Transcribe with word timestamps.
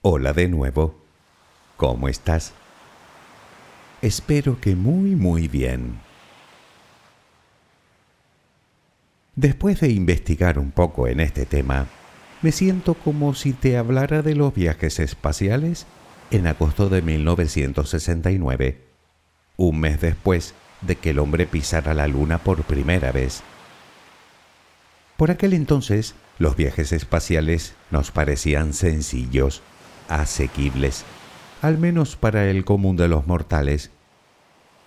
Hola 0.00 0.32
de 0.32 0.46
nuevo. 0.46 0.94
¿Cómo 1.76 2.08
estás? 2.08 2.52
Espero 4.00 4.60
que 4.60 4.76
muy 4.76 5.16
muy 5.16 5.48
bien. 5.48 5.98
Después 9.34 9.80
de 9.80 9.88
investigar 9.88 10.60
un 10.60 10.70
poco 10.70 11.08
en 11.08 11.18
este 11.18 11.46
tema, 11.46 11.88
me 12.42 12.52
siento 12.52 12.94
como 12.94 13.34
si 13.34 13.52
te 13.52 13.76
hablara 13.76 14.22
de 14.22 14.36
los 14.36 14.54
viajes 14.54 15.00
espaciales 15.00 15.84
en 16.30 16.46
agosto 16.46 16.88
de 16.88 17.02
1969, 17.02 18.80
un 19.56 19.80
mes 19.80 20.00
después 20.00 20.54
de 20.80 20.94
que 20.94 21.10
el 21.10 21.18
hombre 21.18 21.48
pisara 21.48 21.92
la 21.92 22.06
luna 22.06 22.38
por 22.38 22.62
primera 22.62 23.10
vez. 23.10 23.42
Por 25.16 25.32
aquel 25.32 25.54
entonces, 25.54 26.14
los 26.38 26.54
viajes 26.54 26.92
espaciales 26.92 27.74
nos 27.90 28.12
parecían 28.12 28.74
sencillos, 28.74 29.60
asequibles, 30.08 31.04
al 31.62 31.78
menos 31.78 32.16
para 32.16 32.50
el 32.50 32.64
común 32.64 32.96
de 32.96 33.08
los 33.08 33.26
mortales. 33.26 33.90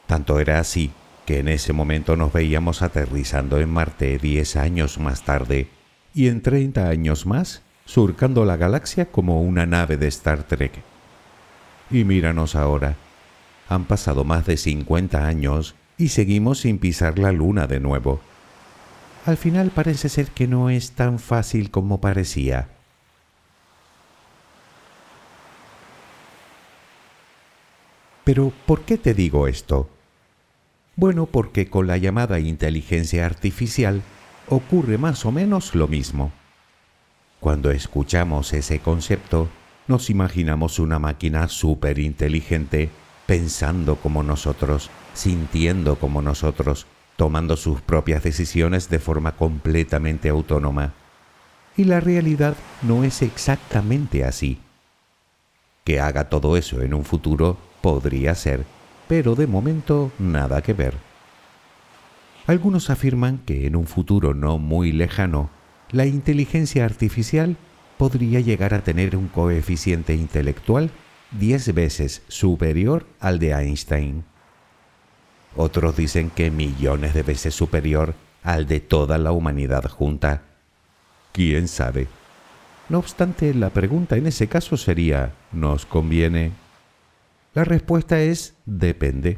Tanto 0.08 0.40
era 0.40 0.60
así 0.60 0.92
que 1.26 1.40
en 1.40 1.48
ese 1.48 1.74
momento 1.74 2.16
nos 2.16 2.34
veíamos 2.34 2.82
aterrizando 2.82 3.60
en 3.60 3.70
Marte 3.70 4.18
diez 4.18 4.56
años 4.56 4.98
más 4.98 5.24
tarde 5.24 5.68
y 6.14 6.28
en 6.28 6.42
treinta 6.42 6.90
años 6.90 7.26
más 7.26 7.62
surcando 7.86 8.46
la 8.46 8.58
galaxia 8.58 9.12
como 9.12 9.42
una 9.42 9.66
nave 9.66 9.98
de 9.98 10.08
Star 10.08 10.44
Trek. 10.44 10.72
Y 11.90 12.04
míranos 12.04 12.56
ahora. 12.56 12.96
Han 13.68 13.86
pasado 13.86 14.24
más 14.24 14.46
de 14.46 14.58
50 14.58 15.26
años 15.26 15.76
y 15.98 16.10
seguimos 16.10 16.60
sin 16.60 16.78
pisar 16.78 17.20
la 17.20 17.32
luna 17.32 17.68
de 17.68 17.80
nuevo. 17.80 18.20
Al 19.26 19.38
final 19.38 19.72
parece 19.72 20.10
ser 20.10 20.28
que 20.28 20.48
no 20.48 20.70
es 20.70 20.92
tan 20.92 21.20
fácil 21.20 21.70
como 21.70 22.02
parecía. 22.02 22.70
Pero, 28.24 28.52
¿por 28.66 28.82
qué 28.82 28.98
te 28.98 29.14
digo 29.14 29.48
esto? 29.48 29.90
Bueno, 30.96 31.26
porque 31.26 31.70
con 31.70 31.88
la 31.88 31.98
llamada 31.98 32.40
inteligencia 32.40 33.26
artificial 33.26 34.04
ocurre 34.48 34.98
más 34.98 35.26
o 35.26 35.32
menos 35.32 35.74
lo 35.74 35.88
mismo. 35.88 36.32
Cuando 37.40 37.72
escuchamos 37.72 38.54
ese 38.54 38.80
concepto, 38.80 39.50
nos 39.88 40.10
imaginamos 40.10 40.78
una 40.78 41.00
máquina 41.00 41.48
súper 41.48 41.98
inteligente, 41.98 42.90
pensando 43.26 43.96
como 43.96 44.22
nosotros, 44.22 44.92
sintiendo 45.14 45.96
como 45.96 46.22
nosotros, 46.22 46.86
tomando 47.16 47.58
sus 47.58 47.82
propias 47.82 48.24
decisiones 48.24 48.90
de 48.90 49.00
forma 49.00 49.32
completamente 49.32 50.30
autónoma. 50.30 50.94
Y 51.76 51.86
la 51.86 52.00
realidad 52.00 52.56
no 52.84 53.04
es 53.04 53.22
exactamente 53.22 54.24
así. 54.24 54.60
Que 55.84 56.00
haga 56.00 56.30
todo 56.30 56.58
eso 56.58 56.82
en 56.82 56.94
un 56.94 57.06
futuro 57.06 57.58
podría 57.82 58.36
ser 58.36 58.66
pero 59.12 59.36
de 59.36 59.46
momento 59.46 60.10
nada 60.20 60.62
que 60.62 60.72
ver. 60.72 60.94
Algunos 62.48 62.90
afirman 62.90 63.40
que 63.40 63.68
en 63.68 63.76
un 63.76 63.86
futuro 63.86 64.34
no 64.34 64.58
muy 64.58 64.94
lejano, 64.94 65.50
la 65.92 66.06
inteligencia 66.06 66.86
artificial 66.86 67.58
podría 67.98 68.40
llegar 68.40 68.74
a 68.74 68.86
tener 68.86 69.18
un 69.18 69.28
coeficiente 69.28 70.16
intelectual 70.16 70.92
diez 71.32 71.74
veces 71.74 72.22
superior 72.30 73.06
al 73.20 73.38
de 73.38 73.52
Einstein. 73.52 74.24
Otros 75.58 75.98
dicen 75.98 76.30
que 76.30 76.50
millones 76.50 77.14
de 77.14 77.24
veces 77.24 77.54
superior 77.54 78.16
al 78.44 78.66
de 78.66 78.80
toda 78.80 79.18
la 79.18 79.34
humanidad 79.34 79.90
junta. 79.90 80.44
¿Quién 81.34 81.68
sabe? 81.68 82.08
No 82.88 83.00
obstante, 83.00 83.54
la 83.54 83.72
pregunta 83.72 84.16
en 84.16 84.28
ese 84.28 84.48
caso 84.48 84.78
sería, 84.78 85.34
¿nos 85.52 85.86
conviene? 85.86 86.61
La 87.54 87.66
respuesta 87.66 88.22
es 88.22 88.56
depende. 88.66 89.38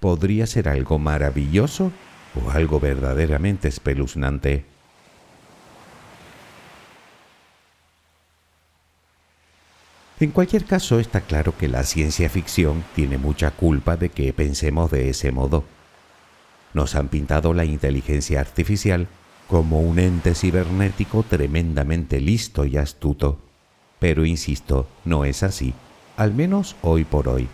Podría 0.00 0.46
ser 0.46 0.70
algo 0.70 0.98
maravilloso 0.98 1.92
o 2.34 2.50
algo 2.50 2.80
verdaderamente 2.80 3.68
espeluznante. 3.68 4.64
En 10.18 10.30
cualquier 10.30 10.64
caso, 10.64 10.98
está 10.98 11.20
claro 11.20 11.54
que 11.58 11.68
la 11.68 11.82
ciencia 11.82 12.30
ficción 12.30 12.84
tiene 12.94 13.18
mucha 13.18 13.50
culpa 13.50 13.96
de 13.96 14.08
que 14.08 14.32
pensemos 14.32 14.90
de 14.90 15.10
ese 15.10 15.30
modo. 15.30 15.64
Nos 16.72 16.94
han 16.94 17.08
pintado 17.08 17.52
la 17.52 17.66
inteligencia 17.66 18.40
artificial 18.40 19.08
como 19.48 19.80
un 19.80 19.98
ente 19.98 20.34
cibernético 20.34 21.22
tremendamente 21.22 22.18
listo 22.18 22.64
y 22.64 22.78
astuto. 22.78 23.40
Pero 23.98 24.24
insisto, 24.24 24.88
no 25.04 25.26
es 25.26 25.42
así 25.42 25.74
al 26.16 26.34
menos 26.34 26.76
hoy 26.82 27.04
por 27.04 27.28
hoy. 27.28 27.48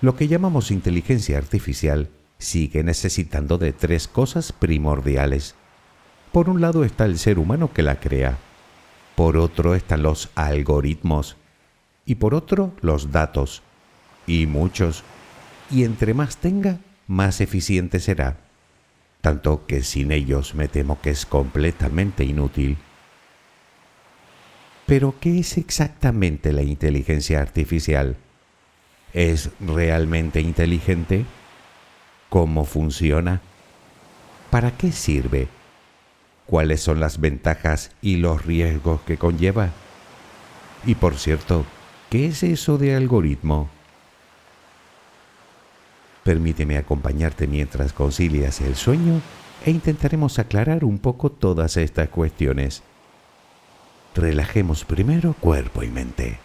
Lo 0.00 0.16
que 0.16 0.28
llamamos 0.28 0.70
inteligencia 0.70 1.38
artificial 1.38 2.08
sigue 2.38 2.82
necesitando 2.82 3.58
de 3.58 3.72
tres 3.72 4.08
cosas 4.08 4.52
primordiales. 4.52 5.54
Por 6.32 6.48
un 6.48 6.60
lado 6.60 6.84
está 6.84 7.06
el 7.06 7.18
ser 7.18 7.38
humano 7.38 7.72
que 7.72 7.82
la 7.82 7.98
crea, 7.98 8.36
por 9.14 9.38
otro 9.38 9.74
están 9.74 10.02
los 10.02 10.28
algoritmos 10.34 11.36
y 12.04 12.16
por 12.16 12.34
otro 12.34 12.72
los 12.82 13.10
datos, 13.10 13.62
y 14.26 14.46
muchos, 14.46 15.02
y 15.70 15.84
entre 15.84 16.14
más 16.14 16.36
tenga, 16.36 16.78
más 17.06 17.40
eficiente 17.40 18.00
será, 18.00 18.36
tanto 19.20 19.66
que 19.66 19.82
sin 19.82 20.12
ellos 20.12 20.54
me 20.54 20.68
temo 20.68 21.00
que 21.00 21.10
es 21.10 21.26
completamente 21.26 22.24
inútil. 22.24 22.76
Pero, 24.86 25.16
¿qué 25.20 25.40
es 25.40 25.58
exactamente 25.58 26.52
la 26.52 26.62
inteligencia 26.62 27.40
artificial? 27.40 28.16
¿Es 29.12 29.50
realmente 29.58 30.40
inteligente? 30.40 31.24
¿Cómo 32.28 32.64
funciona? 32.64 33.40
¿Para 34.50 34.70
qué 34.76 34.92
sirve? 34.92 35.48
¿Cuáles 36.46 36.80
son 36.80 37.00
las 37.00 37.20
ventajas 37.20 37.90
y 38.00 38.18
los 38.18 38.46
riesgos 38.46 39.00
que 39.00 39.16
conlleva? 39.16 39.70
Y 40.84 40.94
por 40.94 41.16
cierto, 41.16 41.66
¿qué 42.08 42.26
es 42.26 42.44
eso 42.44 42.78
de 42.78 42.94
algoritmo? 42.94 43.68
Permíteme 46.22 46.76
acompañarte 46.76 47.48
mientras 47.48 47.92
concilias 47.92 48.60
el 48.60 48.76
sueño 48.76 49.20
e 49.64 49.72
intentaremos 49.72 50.38
aclarar 50.38 50.84
un 50.84 50.98
poco 50.98 51.30
todas 51.30 51.76
estas 51.76 52.08
cuestiones. 52.08 52.82
Relajemos 54.16 54.86
primero 54.86 55.34
cuerpo 55.34 55.82
y 55.82 55.88
mente. 55.88 56.38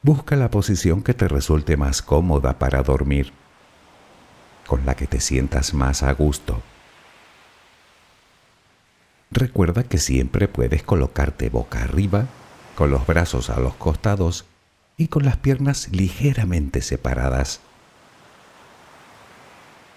Busca 0.00 0.36
la 0.36 0.50
posición 0.50 1.02
que 1.02 1.12
te 1.12 1.28
resulte 1.28 1.76
más 1.76 2.00
cómoda 2.00 2.58
para 2.58 2.82
dormir, 2.82 3.30
con 4.66 4.86
la 4.86 4.94
que 4.94 5.06
te 5.06 5.20
sientas 5.20 5.74
más 5.74 6.02
a 6.02 6.12
gusto. 6.14 6.62
Recuerda 9.30 9.84
que 9.84 9.98
siempre 9.98 10.48
puedes 10.48 10.82
colocarte 10.82 11.50
boca 11.50 11.82
arriba, 11.82 12.24
con 12.74 12.90
los 12.90 13.06
brazos 13.06 13.50
a 13.50 13.60
los 13.60 13.74
costados 13.74 14.46
y 14.96 15.08
con 15.08 15.26
las 15.26 15.36
piernas 15.36 15.90
ligeramente 15.92 16.80
separadas. 16.80 17.60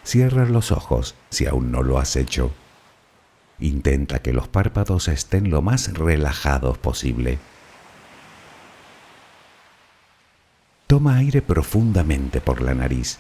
Cierra 0.04 0.44
los 0.44 0.74
ojos 0.74 1.16
si 1.30 1.48
aún 1.48 1.72
no 1.72 1.84
lo 1.84 2.00
has 2.00 2.18
hecho. 2.18 2.52
Intenta 3.60 4.20
que 4.20 4.34
los 4.34 4.48
párpados 4.48 5.08
estén 5.08 5.50
lo 5.50 5.62
más 5.62 5.94
relajados 5.94 6.78
posible. 6.78 7.40
Toma 10.88 11.18
aire 11.18 11.42
profundamente 11.42 12.42
por 12.42 12.62
la 12.62 12.74
nariz. 12.74 13.20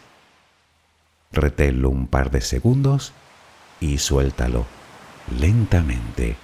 Reténlo 1.31 1.89
un 1.89 2.07
par 2.07 2.31
de 2.31 2.41
segundos 2.41 3.13
y 3.79 3.97
suéltalo 3.97 4.65
lentamente. 5.39 6.37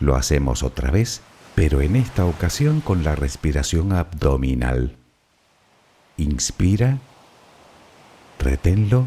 Lo 0.00 0.16
hacemos 0.16 0.62
otra 0.62 0.90
vez, 0.90 1.22
pero 1.54 1.80
en 1.80 1.96
esta 1.96 2.24
ocasión 2.24 2.80
con 2.80 3.04
la 3.04 3.14
respiración 3.14 3.92
abdominal. 3.92 4.96
Inspira 6.16 6.98
Reténlo. 8.44 9.06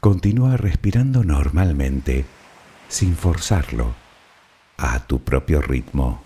Continúa 0.00 0.56
respirando 0.56 1.24
normalmente, 1.24 2.24
sin 2.88 3.16
forzarlo, 3.16 3.94
a 4.76 5.00
tu 5.00 5.18
propio 5.24 5.60
ritmo. 5.60 6.22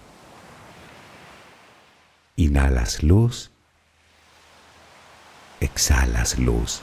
Inhalas 2.37 3.03
luz, 3.03 3.51
exhalas 5.61 6.39
luz. 6.39 6.83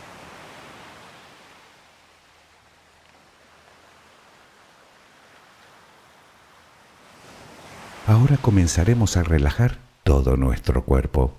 Ahora 8.07 8.37
comenzaremos 8.37 9.15
a 9.15 9.21
relajar 9.21 9.77
todo 10.03 10.37
nuestro 10.37 10.83
cuerpo. 10.83 11.35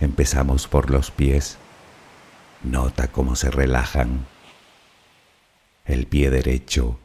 Empezamos 0.00 0.68
por 0.68 0.90
los 0.90 1.10
pies 1.10 1.58
Nota 2.64 3.08
cómo 3.08 3.36
se 3.36 3.50
relajan 3.50 4.26
el 5.84 6.06
pie 6.06 6.30
derecho, 6.30 6.98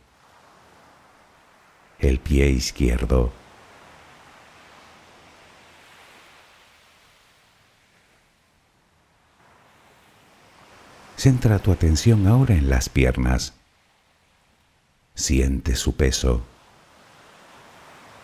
el 2.00 2.20
pie 2.20 2.48
izquierdo. 2.48 3.34
Centra 11.18 11.60
tu 11.60 11.74
atención 11.74 12.26
ahora 12.26 12.54
en 12.56 12.70
las 12.70 12.88
piernas. 12.88 13.54
Siente 15.14 15.76
su 15.76 15.98
peso. 15.98 16.42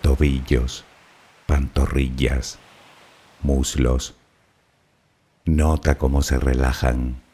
Tobillos, 0.02 0.86
pantorrillas, 1.48 2.60
muslos. 3.42 4.16
Nota 5.44 5.98
cómo 5.98 6.22
se 6.22 6.40
relajan 6.40 7.25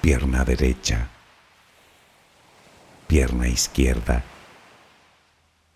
pierna 0.00 0.44
derecha, 0.44 1.08
pierna 3.06 3.48
izquierda. 3.48 4.24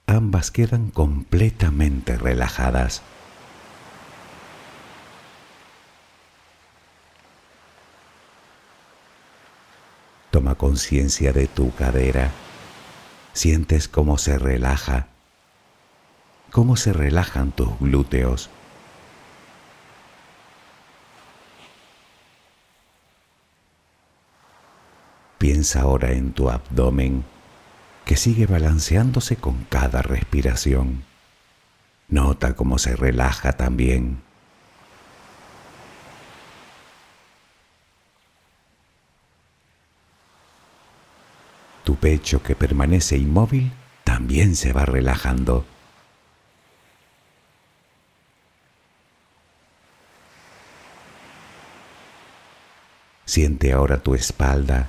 Ambas 0.06 0.50
quedan 0.50 0.90
completamente 0.90 2.16
relajadas. 2.16 3.02
Toma 10.30 10.54
conciencia 10.54 11.32
de 11.32 11.46
tu 11.46 11.74
cadera. 11.74 12.30
Sientes 13.32 13.88
cómo 13.88 14.18
se 14.18 14.38
relaja, 14.38 15.08
cómo 16.50 16.76
se 16.76 16.92
relajan 16.92 17.52
tus 17.52 17.78
glúteos 17.78 18.50
Piensa 25.52 25.80
ahora 25.80 26.12
en 26.12 26.32
tu 26.32 26.48
abdomen 26.48 27.24
que 28.04 28.14
sigue 28.14 28.46
balanceándose 28.46 29.34
con 29.34 29.64
cada 29.64 30.00
respiración. 30.00 31.02
Nota 32.08 32.54
cómo 32.54 32.78
se 32.78 32.94
relaja 32.94 33.54
también. 33.54 34.22
Tu 41.82 41.96
pecho 41.96 42.44
que 42.44 42.54
permanece 42.54 43.18
inmóvil 43.18 43.72
también 44.04 44.54
se 44.54 44.72
va 44.72 44.84
relajando. 44.84 45.64
Siente 53.24 53.72
ahora 53.72 53.98
tu 54.00 54.14
espalda 54.14 54.88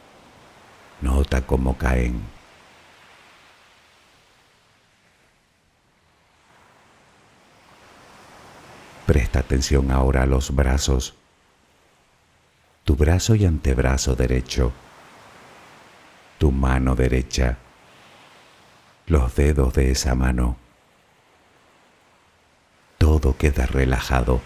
Nota 1.01 1.41
cómo 1.41 1.77
caen. 1.77 2.21
Presta 9.07 9.39
atención 9.39 9.91
ahora 9.91 10.23
a 10.23 10.25
los 10.27 10.55
brazos. 10.55 11.15
Tu 12.85 12.95
brazo 12.95 13.35
y 13.35 13.45
antebrazo 13.45 14.15
derecho. 14.15 14.71
Tu 16.37 16.51
mano 16.51 16.95
derecha. 16.95 17.57
Los 19.07 19.35
dedos 19.35 19.73
de 19.73 19.91
esa 19.91 20.13
mano. 20.13 20.55
Todo 22.99 23.35
queda 23.37 23.65
relajado. 23.65 24.39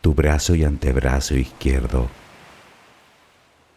Tu 0.00 0.14
brazo 0.14 0.54
y 0.54 0.64
antebrazo 0.64 1.34
izquierdo 1.36 2.08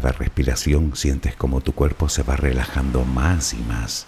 cada 0.00 0.12
respiración 0.12 0.96
sientes 0.96 1.36
como 1.36 1.60
tu 1.60 1.74
cuerpo 1.74 2.08
se 2.08 2.22
va 2.22 2.34
relajando 2.34 3.04
más 3.04 3.52
y 3.52 3.58
más. 3.58 4.06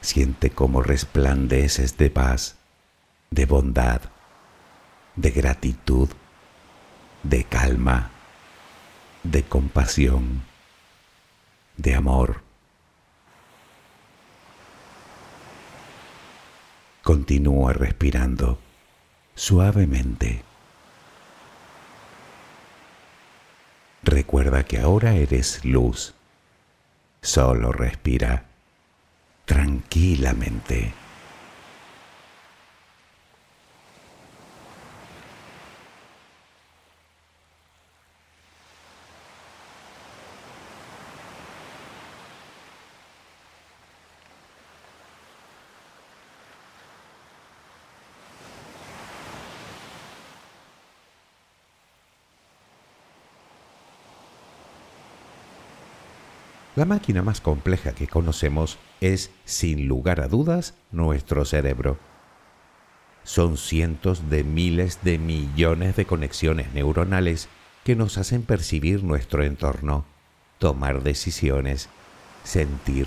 Siente 0.00 0.50
cómo 0.50 0.82
resplandeces 0.82 1.98
de 1.98 2.10
paz, 2.10 2.56
de 3.30 3.46
bondad, 3.46 4.00
de 5.14 5.30
gratitud, 5.30 6.08
de 7.22 7.44
calma, 7.44 8.10
de 9.22 9.44
compasión, 9.44 10.42
de 11.76 11.94
amor. 11.94 12.42
Continúa 17.02 17.72
respirando 17.72 18.58
suavemente. 19.34 20.42
Recuerda 24.02 24.64
que 24.64 24.78
ahora 24.78 25.14
eres 25.14 25.64
luz. 25.64 26.14
Solo 27.22 27.72
respira 27.72 28.44
tranquilamente. 29.44 30.94
Máquina 56.90 57.22
más 57.22 57.40
compleja 57.40 57.92
que 57.92 58.08
conocemos 58.08 58.76
es, 59.00 59.30
sin 59.44 59.86
lugar 59.86 60.20
a 60.20 60.28
dudas, 60.28 60.74
nuestro 60.90 61.44
cerebro. 61.44 61.98
Son 63.22 63.56
cientos 63.56 64.28
de 64.28 64.42
miles 64.42 64.98
de 65.02 65.18
millones 65.18 65.94
de 65.94 66.04
conexiones 66.04 66.74
neuronales 66.74 67.48
que 67.84 67.94
nos 67.94 68.18
hacen 68.18 68.42
percibir 68.42 69.04
nuestro 69.04 69.44
entorno, 69.44 70.04
tomar 70.58 71.02
decisiones, 71.02 71.88
sentir, 72.42 73.06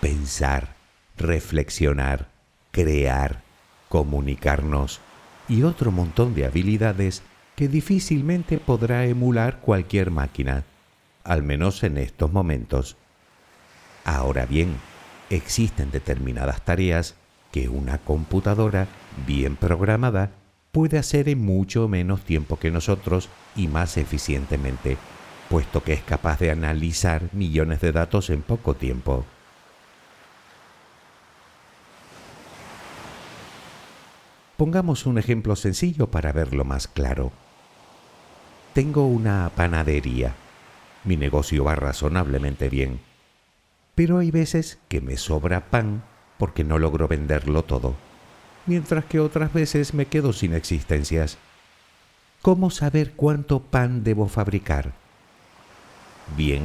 pensar, 0.00 0.74
reflexionar, 1.16 2.28
crear, 2.72 3.42
comunicarnos 3.88 5.00
y 5.48 5.62
otro 5.62 5.92
montón 5.92 6.34
de 6.34 6.44
habilidades 6.44 7.22
que 7.54 7.68
difícilmente 7.68 8.58
podrá 8.58 9.06
emular 9.06 9.60
cualquier 9.60 10.10
máquina 10.10 10.64
al 11.24 11.42
menos 11.42 11.82
en 11.84 11.98
estos 11.98 12.32
momentos. 12.32 12.96
Ahora 14.04 14.46
bien, 14.46 14.76
existen 15.30 15.90
determinadas 15.90 16.62
tareas 16.62 17.14
que 17.50 17.68
una 17.68 17.98
computadora 17.98 18.88
bien 19.26 19.56
programada 19.56 20.30
puede 20.72 20.98
hacer 20.98 21.28
en 21.28 21.44
mucho 21.44 21.88
menos 21.88 22.22
tiempo 22.22 22.58
que 22.58 22.70
nosotros 22.70 23.28
y 23.54 23.68
más 23.68 23.96
eficientemente, 23.96 24.96
puesto 25.48 25.82
que 25.82 25.92
es 25.92 26.02
capaz 26.02 26.38
de 26.40 26.50
analizar 26.50 27.28
millones 27.32 27.80
de 27.80 27.92
datos 27.92 28.30
en 28.30 28.42
poco 28.42 28.74
tiempo. 28.74 29.24
Pongamos 34.56 35.06
un 35.06 35.18
ejemplo 35.18 35.56
sencillo 35.56 36.10
para 36.10 36.32
verlo 36.32 36.64
más 36.64 36.88
claro. 36.88 37.32
Tengo 38.74 39.06
una 39.06 39.50
panadería 39.54 40.34
mi 41.04 41.16
negocio 41.16 41.64
va 41.64 41.74
razonablemente 41.74 42.68
bien. 42.68 43.00
Pero 43.94 44.18
hay 44.18 44.30
veces 44.30 44.78
que 44.88 45.00
me 45.00 45.16
sobra 45.16 45.70
pan 45.70 46.02
porque 46.38 46.64
no 46.64 46.78
logro 46.78 47.08
venderlo 47.08 47.62
todo, 47.62 47.94
mientras 48.66 49.04
que 49.04 49.20
otras 49.20 49.52
veces 49.52 49.94
me 49.94 50.06
quedo 50.06 50.32
sin 50.32 50.54
existencias. 50.54 51.38
¿Cómo 52.40 52.70
saber 52.70 53.12
cuánto 53.12 53.60
pan 53.60 54.02
debo 54.02 54.28
fabricar? 54.28 54.92
Bien, 56.36 56.62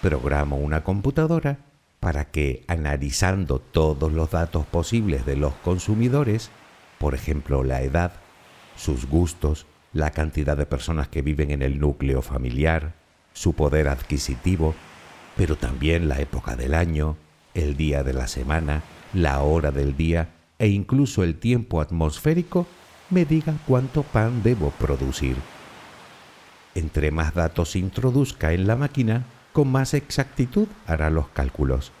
programo 0.00 0.56
una 0.56 0.84
computadora 0.84 1.58
para 2.00 2.26
que, 2.26 2.64
analizando 2.66 3.58
todos 3.58 4.12
los 4.12 4.30
datos 4.30 4.64
posibles 4.66 5.26
de 5.26 5.36
los 5.36 5.54
consumidores, 5.54 6.50
por 6.98 7.14
ejemplo 7.14 7.62
la 7.62 7.82
edad, 7.82 8.12
sus 8.76 9.06
gustos, 9.06 9.66
la 9.92 10.10
cantidad 10.10 10.56
de 10.56 10.66
personas 10.66 11.08
que 11.08 11.22
viven 11.22 11.50
en 11.50 11.62
el 11.62 11.78
núcleo 11.78 12.22
familiar, 12.22 12.94
su 13.32 13.52
poder 13.54 13.88
adquisitivo, 13.88 14.74
pero 15.36 15.56
también 15.56 16.08
la 16.08 16.20
época 16.20 16.56
del 16.56 16.74
año, 16.74 17.16
el 17.54 17.76
día 17.76 18.02
de 18.02 18.12
la 18.12 18.28
semana, 18.28 18.82
la 19.12 19.40
hora 19.40 19.70
del 19.70 19.96
día 19.96 20.30
e 20.58 20.68
incluso 20.68 21.24
el 21.24 21.38
tiempo 21.38 21.80
atmosférico, 21.80 22.66
me 23.10 23.24
diga 23.24 23.54
cuánto 23.66 24.02
pan 24.02 24.42
debo 24.42 24.70
producir. 24.70 25.36
Entre 26.74 27.10
más 27.10 27.34
datos 27.34 27.76
introduzca 27.76 28.52
en 28.52 28.66
la 28.66 28.76
máquina, 28.76 29.26
con 29.52 29.70
más 29.70 29.92
exactitud 29.92 30.68
hará 30.86 31.10
los 31.10 31.28
cálculos, 31.28 31.92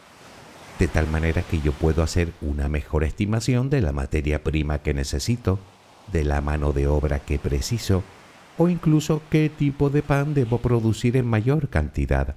de 0.78 0.88
tal 0.88 1.06
manera 1.08 1.42
que 1.42 1.60
yo 1.60 1.72
puedo 1.72 2.02
hacer 2.02 2.32
una 2.40 2.68
mejor 2.68 3.04
estimación 3.04 3.68
de 3.68 3.82
la 3.82 3.92
materia 3.92 4.42
prima 4.42 4.78
que 4.78 4.94
necesito, 4.94 5.58
de 6.10 6.24
la 6.24 6.40
mano 6.40 6.72
de 6.72 6.86
obra 6.86 7.18
que 7.18 7.38
preciso, 7.38 8.02
o 8.56 8.68
incluso 8.68 9.22
qué 9.30 9.50
tipo 9.50 9.90
de 9.90 10.02
pan 10.02 10.34
debo 10.34 10.58
producir 10.58 11.16
en 11.16 11.26
mayor 11.26 11.68
cantidad. 11.68 12.36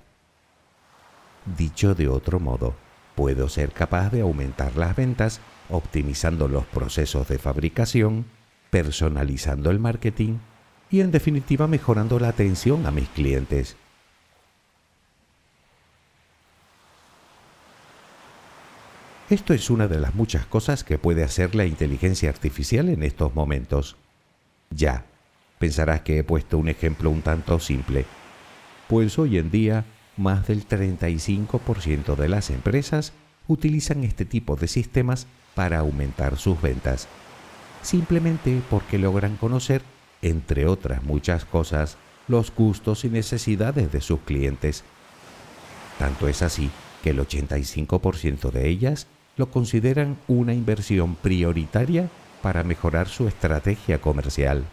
Dicho 1.45 1.95
de 1.95 2.07
otro 2.07 2.39
modo, 2.39 2.75
puedo 3.15 3.49
ser 3.49 3.71
capaz 3.71 4.09
de 4.09 4.21
aumentar 4.21 4.75
las 4.75 4.95
ventas 4.95 5.41
optimizando 5.69 6.47
los 6.47 6.65
procesos 6.65 7.27
de 7.27 7.37
fabricación, 7.37 8.25
personalizando 8.69 9.71
el 9.71 9.79
marketing 9.79 10.37
y 10.89 11.01
en 11.01 11.11
definitiva 11.11 11.67
mejorando 11.67 12.19
la 12.19 12.29
atención 12.29 12.85
a 12.85 12.91
mis 12.91 13.09
clientes. 13.09 13.77
Esto 19.29 19.53
es 19.53 19.69
una 19.69 19.87
de 19.87 19.99
las 19.99 20.13
muchas 20.13 20.45
cosas 20.45 20.83
que 20.83 20.99
puede 20.99 21.23
hacer 21.23 21.55
la 21.55 21.65
inteligencia 21.65 22.29
artificial 22.29 22.89
en 22.89 23.01
estos 23.01 23.33
momentos. 23.33 23.95
Ya, 24.69 25.05
Pensarás 25.59 26.01
que 26.01 26.19
he 26.19 26.23
puesto 26.23 26.57
un 26.57 26.67
ejemplo 26.69 27.09
un 27.09 27.21
tanto 27.21 27.59
simple, 27.59 28.05
pues 28.87 29.17
hoy 29.17 29.37
en 29.37 29.51
día 29.51 29.85
más 30.17 30.48
del 30.48 30.67
35% 30.67 32.15
de 32.15 32.29
las 32.29 32.50
empresas 32.50 33.13
utilizan 33.48 34.03
este 34.03 34.25
tipo 34.25 34.55
de 34.55 34.67
sistemas 34.67 35.27
para 35.53 35.79
aumentar 35.79 36.38
sus 36.38 36.62
ventas, 36.62 37.07
simplemente 37.81 38.62
porque 38.69 38.98
logran 38.98 39.38
conocer, 39.38 39.81
entre 40.22 40.67
otras 40.67 41.03
muchas 41.03 41.45
cosas, 41.45 41.98
los 42.27 42.53
gustos 42.53 43.05
y 43.05 43.10
necesidades 43.10 43.91
de 43.91 44.01
sus 44.01 44.19
clientes. 44.22 44.84
Tanto 46.00 46.27
es 46.27 46.41
así 46.41 46.69
que 47.03 47.12
el 47.12 47.19
85% 47.19 48.51
de 48.51 48.67
ellas 48.67 49.07
lo 49.38 49.51
consideran 49.51 50.17
una 50.27 50.53
inversión 50.53 51.15
prioritaria 51.15 52.10
para 52.41 52.63
mejorar 52.63 53.07
su 53.07 53.27
estrategia 53.27 54.01
comercial. 54.01 54.65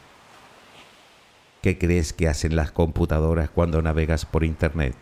¿Qué 1.62 1.78
crees 1.78 2.12
que 2.12 2.28
hacen 2.28 2.56
las 2.56 2.72
computadoras 2.72 3.50
cuando 3.50 3.82
navegas 3.82 4.24
por 4.24 4.44
Internet? 4.44 4.96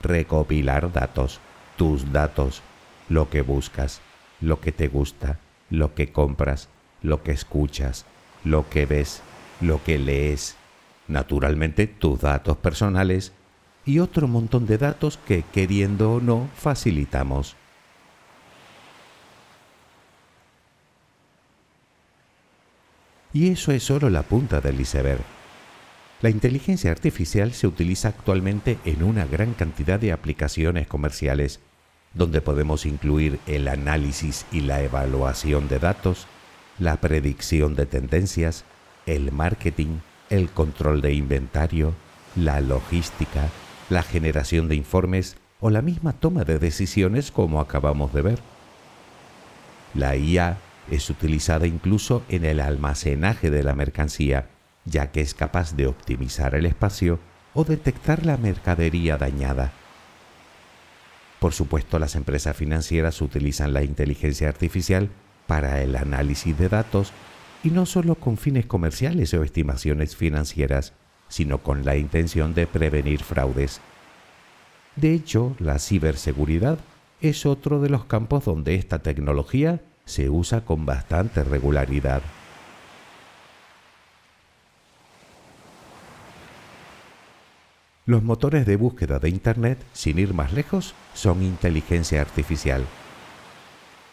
recopilar 0.00 0.92
datos, 0.92 1.40
tus 1.76 2.12
datos, 2.12 2.62
lo 3.08 3.28
que 3.28 3.42
buscas, 3.42 4.00
lo 4.40 4.60
que 4.60 4.72
te 4.72 4.88
gusta, 4.88 5.38
lo 5.68 5.94
que 5.94 6.12
compras, 6.12 6.68
lo 7.02 7.22
que 7.22 7.32
escuchas, 7.32 8.06
lo 8.44 8.68
que 8.68 8.86
ves, 8.86 9.22
lo 9.60 9.82
que 9.82 9.98
lees, 9.98 10.56
naturalmente 11.08 11.86
tus 11.86 12.20
datos 12.20 12.56
personales 12.56 13.32
y 13.84 13.98
otro 13.98 14.28
montón 14.28 14.66
de 14.66 14.78
datos 14.78 15.18
que, 15.18 15.42
queriendo 15.42 16.14
o 16.14 16.20
no, 16.20 16.48
facilitamos. 16.54 17.56
Y 23.32 23.50
eso 23.50 23.72
es 23.72 23.84
solo 23.84 24.10
la 24.10 24.22
punta 24.22 24.60
del 24.60 24.80
iceberg. 24.80 25.39
La 26.22 26.28
inteligencia 26.28 26.90
artificial 26.90 27.52
se 27.54 27.66
utiliza 27.66 28.08
actualmente 28.08 28.78
en 28.84 29.02
una 29.02 29.24
gran 29.24 29.54
cantidad 29.54 29.98
de 29.98 30.12
aplicaciones 30.12 30.86
comerciales, 30.86 31.60
donde 32.12 32.42
podemos 32.42 32.84
incluir 32.84 33.40
el 33.46 33.68
análisis 33.68 34.44
y 34.52 34.60
la 34.60 34.82
evaluación 34.82 35.68
de 35.68 35.78
datos, 35.78 36.26
la 36.78 37.00
predicción 37.00 37.74
de 37.74 37.86
tendencias, 37.86 38.64
el 39.06 39.32
marketing, 39.32 40.00
el 40.28 40.50
control 40.50 41.00
de 41.00 41.14
inventario, 41.14 41.94
la 42.36 42.60
logística, 42.60 43.48
la 43.88 44.02
generación 44.02 44.68
de 44.68 44.76
informes 44.76 45.36
o 45.58 45.70
la 45.70 45.80
misma 45.80 46.12
toma 46.12 46.44
de 46.44 46.58
decisiones 46.58 47.30
como 47.30 47.60
acabamos 47.60 48.12
de 48.12 48.22
ver. 48.22 48.38
La 49.94 50.16
IA 50.16 50.58
es 50.90 51.08
utilizada 51.08 51.66
incluso 51.66 52.22
en 52.28 52.44
el 52.44 52.60
almacenaje 52.60 53.50
de 53.50 53.62
la 53.62 53.74
mercancía, 53.74 54.48
ya 54.84 55.10
que 55.10 55.20
es 55.20 55.34
capaz 55.34 55.74
de 55.76 55.86
optimizar 55.86 56.54
el 56.54 56.66
espacio 56.66 57.18
o 57.54 57.64
detectar 57.64 58.24
la 58.24 58.36
mercadería 58.36 59.16
dañada. 59.16 59.72
Por 61.38 61.52
supuesto, 61.52 61.98
las 61.98 62.16
empresas 62.16 62.56
financieras 62.56 63.20
utilizan 63.22 63.72
la 63.72 63.82
inteligencia 63.82 64.48
artificial 64.48 65.10
para 65.46 65.82
el 65.82 65.96
análisis 65.96 66.56
de 66.56 66.68
datos 66.68 67.12
y 67.64 67.70
no 67.70 67.86
solo 67.86 68.14
con 68.14 68.36
fines 68.36 68.66
comerciales 68.66 69.34
o 69.34 69.42
estimaciones 69.42 70.16
financieras, 70.16 70.92
sino 71.28 71.58
con 71.58 71.84
la 71.84 71.96
intención 71.96 72.54
de 72.54 72.66
prevenir 72.66 73.22
fraudes. 73.22 73.80
De 74.96 75.14
hecho, 75.14 75.56
la 75.58 75.78
ciberseguridad 75.78 76.78
es 77.20 77.46
otro 77.46 77.80
de 77.80 77.88
los 77.88 78.04
campos 78.04 78.44
donde 78.44 78.74
esta 78.74 79.00
tecnología 79.00 79.80
se 80.04 80.28
usa 80.28 80.64
con 80.64 80.86
bastante 80.86 81.44
regularidad. 81.44 82.22
Los 88.10 88.24
motores 88.24 88.66
de 88.66 88.74
búsqueda 88.74 89.20
de 89.20 89.28
Internet, 89.28 89.78
sin 89.92 90.18
ir 90.18 90.34
más 90.34 90.52
lejos, 90.52 90.96
son 91.14 91.44
inteligencia 91.44 92.20
artificial. 92.20 92.84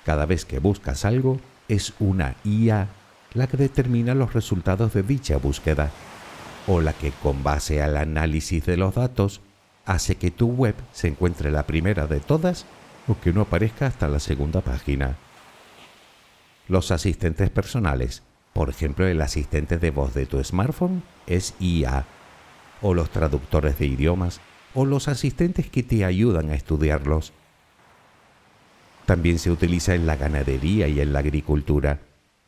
Cada 0.06 0.28
vez 0.28 0.46
que 0.46 0.60
buscas 0.60 1.04
algo, 1.04 1.40
es 1.68 1.96
una 1.98 2.36
IA 2.44 2.90
la 3.34 3.48
que 3.48 3.58
determina 3.58 4.14
los 4.14 4.36
resultados 4.36 4.94
de 4.94 5.02
dicha 5.02 5.38
búsqueda, 5.38 5.90
o 6.68 6.80
la 6.80 6.94
que 6.94 7.10
con 7.10 7.42
base 7.42 7.82
al 7.82 7.98
análisis 7.98 8.64
de 8.68 8.78
los 8.78 8.94
datos 8.94 9.42
hace 9.84 10.14
que 10.14 10.30
tu 10.30 10.50
web 10.52 10.76
se 10.92 11.08
encuentre 11.08 11.50
la 11.50 11.66
primera 11.66 12.06
de 12.06 12.20
todas 12.20 12.68
o 13.08 13.20
que 13.20 13.34
no 13.34 13.42
aparezca 13.42 13.88
hasta 13.88 14.08
la 14.08 14.20
segunda 14.20 14.62
página. 14.62 15.18
Los 16.68 16.92
asistentes 16.92 17.50
personales, 17.50 18.22
por 18.54 18.70
ejemplo 18.70 19.08
el 19.08 19.20
asistente 19.24 19.80
de 19.80 19.90
voz 19.90 20.14
de 20.14 20.28
tu 20.28 20.44
smartphone, 20.44 21.02
es 21.26 21.56
IA 21.60 22.06
o 22.82 22.94
los 22.94 23.10
traductores 23.10 23.80
de 23.80 23.88
idiomas, 23.88 24.42
o 24.74 24.86
los 24.86 25.08
asistentes 25.08 25.70
que 25.70 25.84
te 25.84 26.06
ayudan 26.06 26.50
a 26.50 26.56
estudiarlos. 26.56 27.34
También 29.06 29.40
se 29.40 29.52
utiliza 29.52 29.96
en 29.96 30.06
la 30.06 30.18
ganadería 30.18 30.88
y 30.88 31.00
en 31.00 31.14
la 31.14 31.20
agricultura, 31.20 32.00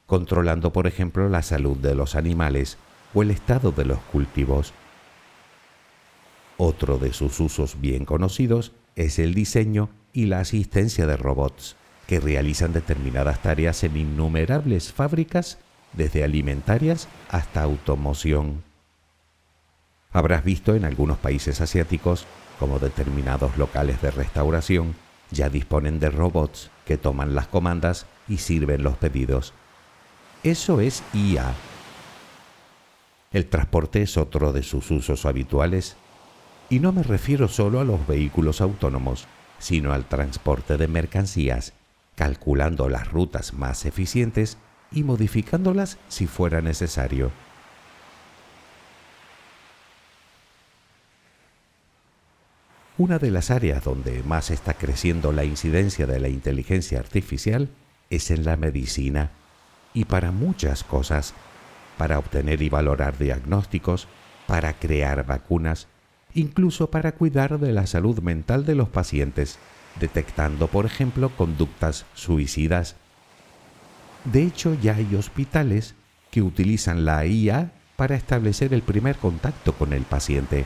controlando 0.05 0.73
por 0.73 0.87
ejemplo 0.87 1.29
la 1.29 1.41
salud 1.41 1.77
de 1.77 1.95
los 1.95 2.15
animales 2.15 2.77
o 3.13 3.23
el 3.23 3.31
estado 3.31 3.71
de 3.71 3.85
los 3.85 3.99
cultivos. 3.99 4.73
Otro 6.57 6.97
de 6.97 7.13
sus 7.13 7.39
usos 7.39 7.79
bien 7.79 8.05
conocidos 8.05 8.73
es 8.95 9.19
el 9.19 9.33
diseño 9.33 9.89
y 10.11 10.25
la 10.25 10.41
asistencia 10.41 11.07
de 11.07 11.15
robots, 11.15 11.77
que 12.05 12.19
realizan 12.19 12.73
determinadas 12.73 13.41
tareas 13.41 13.83
en 13.83 13.95
innumerables 13.95 14.91
fábricas, 14.91 15.59
desde 15.93 16.23
alimentarias 16.23 17.07
hasta 17.29 17.61
automoción. 17.61 18.68
Habrás 20.11 20.43
visto 20.43 20.75
en 20.75 20.85
algunos 20.85 21.19
países 21.19 21.61
asiáticos 21.61 22.25
como 22.57 22.79
determinados 22.79 23.57
locales 23.57 24.01
de 24.01 24.11
restauración 24.11 24.95
ya 25.31 25.49
disponen 25.49 25.99
de 25.99 26.09
robots 26.09 26.71
que 26.85 26.97
toman 26.97 27.35
las 27.35 27.47
comandas 27.47 28.07
y 28.27 28.37
sirven 28.37 28.81
los 28.81 28.97
pedidos. 28.97 29.53
Eso 30.43 30.81
es 30.81 31.03
IA. 31.13 31.53
El 33.31 33.45
transporte 33.45 34.01
es 34.01 34.17
otro 34.17 34.51
de 34.51 34.63
sus 34.63 34.89
usos 34.89 35.27
habituales 35.27 35.95
y 36.69 36.79
no 36.79 36.91
me 36.91 37.03
refiero 37.03 37.47
solo 37.47 37.79
a 37.79 37.83
los 37.83 38.07
vehículos 38.07 38.61
autónomos, 38.61 39.27
sino 39.59 39.93
al 39.93 40.05
transporte 40.05 40.77
de 40.77 40.87
mercancías, 40.87 41.73
calculando 42.15 42.89
las 42.89 43.11
rutas 43.11 43.53
más 43.53 43.85
eficientes 43.85 44.57
y 44.91 45.03
modificándolas 45.03 45.97
si 46.07 46.25
fuera 46.25 46.61
necesario. 46.61 47.31
Una 52.99 53.17
de 53.17 53.31
las 53.31 53.49
áreas 53.49 53.85
donde 53.85 54.23
más 54.23 54.51
está 54.51 54.73
creciendo 54.73 55.31
la 55.31 55.45
incidencia 55.45 56.05
de 56.05 56.19
la 56.19 56.27
inteligencia 56.27 56.99
artificial 56.99 57.69
es 58.09 58.29
en 58.29 58.43
la 58.43 58.57
medicina 58.57 59.31
y 59.93 60.03
para 60.03 60.31
muchas 60.31 60.83
cosas, 60.83 61.33
para 61.97 62.19
obtener 62.19 62.61
y 62.61 62.67
valorar 62.67 63.17
diagnósticos, 63.17 64.09
para 64.47 64.73
crear 64.73 65.25
vacunas, 65.25 65.87
incluso 66.33 66.91
para 66.91 67.13
cuidar 67.13 67.57
de 67.57 67.71
la 67.71 67.87
salud 67.87 68.19
mental 68.19 68.65
de 68.65 68.75
los 68.75 68.89
pacientes, 68.89 69.59
detectando, 69.97 70.67
por 70.67 70.85
ejemplo, 70.85 71.29
conductas 71.29 72.05
suicidas. 72.15 72.97
De 74.25 74.43
hecho, 74.43 74.73
ya 74.73 74.95
hay 74.95 75.15
hospitales 75.15 75.95
que 76.31 76.41
utilizan 76.41 77.05
la 77.05 77.25
IA 77.25 77.71
para 77.95 78.17
establecer 78.17 78.73
el 78.73 78.81
primer 78.81 79.15
contacto 79.15 79.71
con 79.71 79.93
el 79.93 80.03
paciente 80.03 80.65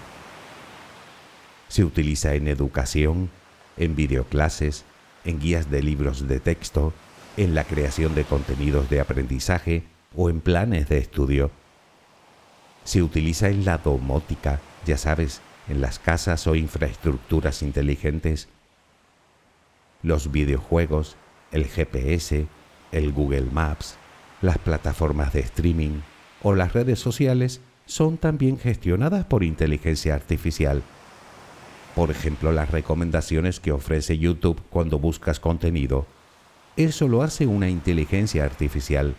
se 1.73 1.83
utiliza 1.83 2.35
en 2.35 2.47
educación, 2.47 3.31
en 3.77 3.95
videoclases, 3.95 4.85
en 5.25 5.39
guías 5.39 5.71
de 5.71 5.81
libros 5.81 6.27
de 6.27 6.39
texto, 6.39 6.93
en 7.35 7.55
la 7.55 7.63
creación 7.63 8.13
de 8.13 8.25
contenidos 8.25 8.91
de 8.91 8.99
aprendizaje 8.99 9.81
o 10.15 10.29
en 10.29 10.39
planes 10.39 10.87
de 10.87 10.99
estudio. 10.99 11.49
Se 12.83 13.01
utiliza 13.01 13.49
en 13.49 13.65
la 13.65 13.79
domótica, 13.79 14.59
ya 14.85 14.99
sabes, 14.99 15.41
en 15.67 15.81
las 15.81 15.97
casas 15.97 16.45
o 16.45 16.53
infraestructuras 16.53 17.63
inteligentes. 17.63 18.49
Los 20.03 20.31
videojuegos, 20.31 21.15
el 21.51 21.65
GPS, 21.65 22.45
el 22.91 23.11
Google 23.11 23.47
Maps, 23.51 23.95
las 24.43 24.59
plataformas 24.59 25.33
de 25.33 25.39
streaming 25.39 26.01
o 26.43 26.53
las 26.53 26.73
redes 26.73 26.99
sociales 26.99 27.61
son 27.87 28.17
también 28.17 28.59
gestionadas 28.59 29.25
por 29.25 29.43
inteligencia 29.43 30.13
artificial 30.13 30.83
por 31.95 32.09
ejemplo, 32.09 32.51
las 32.51 32.71
recomendaciones 32.71 33.59
que 33.59 33.71
ofrece 33.71 34.17
YouTube 34.17 34.61
cuando 34.69 34.99
buscas 34.99 35.39
contenido. 35.39 36.05
Eso 36.75 37.07
lo 37.07 37.21
hace 37.21 37.45
una 37.45 37.69
inteligencia 37.69 38.43
artificial, 38.45 39.15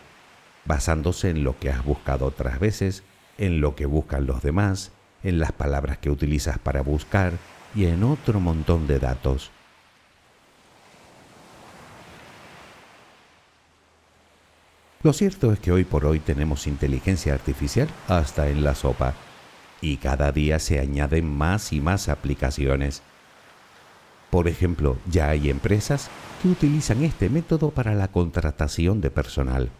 basándose 0.64 1.30
en 1.30 1.44
lo 1.44 1.58
que 1.58 1.70
has 1.70 1.84
buscado 1.84 2.26
otras 2.26 2.58
veces, 2.58 3.04
en 3.38 3.60
lo 3.60 3.76
que 3.76 3.87
buscan 3.87 4.26
los 4.26 4.42
demás, 4.42 4.90
en 5.22 5.38
las 5.38 5.52
palabras 5.52 5.98
que 5.98 6.10
utilizas 6.10 6.58
para 6.58 6.82
buscar 6.82 7.32
y 7.74 7.87
en 7.87 8.02
otro 8.02 8.40
montón 8.40 8.87
de 8.87 8.98
datos. 8.98 9.50
Lo 15.02 15.12
cierto 15.12 15.52
es 15.52 15.60
que 15.60 15.70
hoy 15.70 15.84
por 15.84 16.06
hoy 16.06 16.18
tenemos 16.18 16.66
inteligencia 16.66 17.34
artificial 17.34 17.88
hasta 18.08 18.48
en 18.48 18.64
la 18.64 18.74
sopa 18.74 19.14
y 19.84 19.98
cada 19.98 20.32
día 20.32 20.58
se 20.58 20.80
añaden 20.80 21.26
más 21.26 21.72
y 21.74 21.80
más 21.82 22.08
aplicaciones. 22.08 23.02
Por 24.30 24.48
ejemplo, 24.48 24.96
ya 25.10 25.28
hay 25.28 25.50
empresas 25.50 26.08
que 26.42 26.48
utilizan 26.48 27.04
este 27.04 27.28
método 27.28 27.70
para 27.70 27.94
la 27.94 28.08
contratación 28.08 29.02
de 29.02 29.10
personal. 29.10 29.70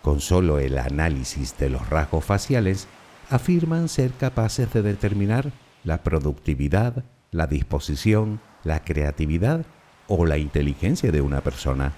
Con 0.00 0.20
solo 0.20 0.60
el 0.60 0.78
análisis 0.78 1.58
de 1.58 1.70
los 1.70 1.90
rasgos 1.90 2.24
faciales, 2.24 2.86
afirman 3.28 3.88
ser 3.88 4.12
capaces 4.12 4.72
de 4.72 4.82
determinar 4.82 5.50
la 5.82 6.04
productividad, 6.04 7.04
la 7.32 7.48
disposición, 7.48 8.40
la 8.62 8.84
creatividad 8.84 9.66
o 10.06 10.24
la 10.24 10.38
inteligencia 10.38 11.10
de 11.10 11.20
una 11.20 11.40
persona. 11.40 11.92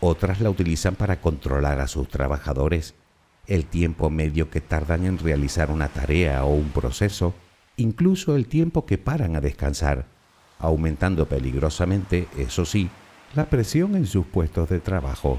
Otras 0.00 0.40
la 0.40 0.48
utilizan 0.48 0.94
para 0.94 1.20
controlar 1.20 1.80
a 1.80 1.88
sus 1.88 2.08
trabajadores 2.08 2.94
el 3.46 3.66
tiempo 3.66 4.10
medio 4.10 4.50
que 4.50 4.60
tardan 4.60 5.04
en 5.04 5.18
realizar 5.18 5.70
una 5.70 5.88
tarea 5.88 6.44
o 6.44 6.54
un 6.54 6.70
proceso, 6.70 7.34
incluso 7.76 8.36
el 8.36 8.46
tiempo 8.46 8.86
que 8.86 8.98
paran 8.98 9.36
a 9.36 9.40
descansar, 9.40 10.06
aumentando 10.58 11.26
peligrosamente, 11.28 12.28
eso 12.38 12.64
sí, 12.64 12.88
la 13.34 13.46
presión 13.46 13.96
en 13.96 14.06
sus 14.06 14.26
puestos 14.26 14.68
de 14.68 14.80
trabajo. 14.80 15.38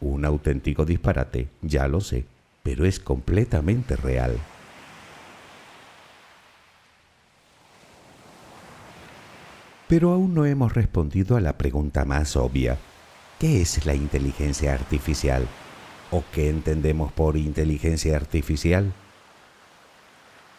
Un 0.00 0.24
auténtico 0.24 0.84
disparate, 0.84 1.48
ya 1.62 1.88
lo 1.88 2.00
sé, 2.00 2.26
pero 2.62 2.84
es 2.84 3.00
completamente 3.00 3.96
real. 3.96 4.36
Pero 9.88 10.12
aún 10.12 10.34
no 10.34 10.46
hemos 10.46 10.74
respondido 10.74 11.36
a 11.36 11.40
la 11.40 11.58
pregunta 11.58 12.04
más 12.04 12.36
obvia. 12.36 12.78
¿Qué 13.38 13.60
es 13.60 13.84
la 13.84 13.94
inteligencia 13.94 14.72
artificial? 14.72 15.46
¿O 16.16 16.22
qué 16.32 16.48
entendemos 16.48 17.10
por 17.10 17.36
inteligencia 17.36 18.14
artificial? 18.14 18.92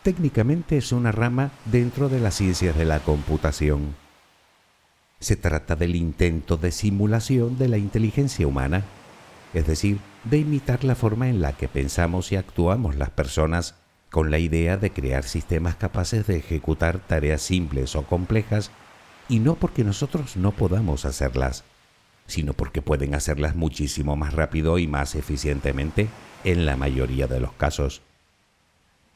Técnicamente 0.03 0.75
es 0.75 0.91
una 0.91 1.13
rama 1.13 1.51
dentro 1.63 2.09
de 2.09 2.19
las 2.19 2.35
ciencias 2.35 2.75
de 2.75 2.83
la 2.83 2.99
computación. 2.99 3.95
Se 5.21 5.37
trata 5.37 5.77
del 5.77 5.95
intento 5.95 6.57
de 6.57 6.73
simulación 6.73 7.57
de 7.57 7.69
la 7.69 7.77
inteligencia 7.77 8.45
humana, 8.45 8.83
es 9.53 9.65
decir, 9.65 9.99
de 10.25 10.39
imitar 10.39 10.83
la 10.83 10.93
forma 10.93 11.29
en 11.29 11.39
la 11.39 11.53
que 11.53 11.69
pensamos 11.69 12.33
y 12.33 12.35
actuamos 12.35 12.97
las 12.97 13.11
personas 13.11 13.75
con 14.09 14.31
la 14.31 14.39
idea 14.39 14.75
de 14.75 14.91
crear 14.91 15.23
sistemas 15.23 15.77
capaces 15.77 16.27
de 16.27 16.35
ejecutar 16.35 16.99
tareas 16.99 17.41
simples 17.41 17.95
o 17.95 18.03
complejas, 18.03 18.71
y 19.29 19.39
no 19.39 19.55
porque 19.55 19.85
nosotros 19.85 20.35
no 20.35 20.51
podamos 20.51 21.05
hacerlas, 21.05 21.63
sino 22.27 22.53
porque 22.53 22.81
pueden 22.81 23.15
hacerlas 23.15 23.55
muchísimo 23.55 24.15
más 24.15 24.33
rápido 24.33 24.77
y 24.79 24.87
más 24.87 25.15
eficientemente 25.15 26.07
en 26.43 26.65
la 26.65 26.75
mayoría 26.75 27.27
de 27.27 27.39
los 27.39 27.53
casos. 27.53 28.01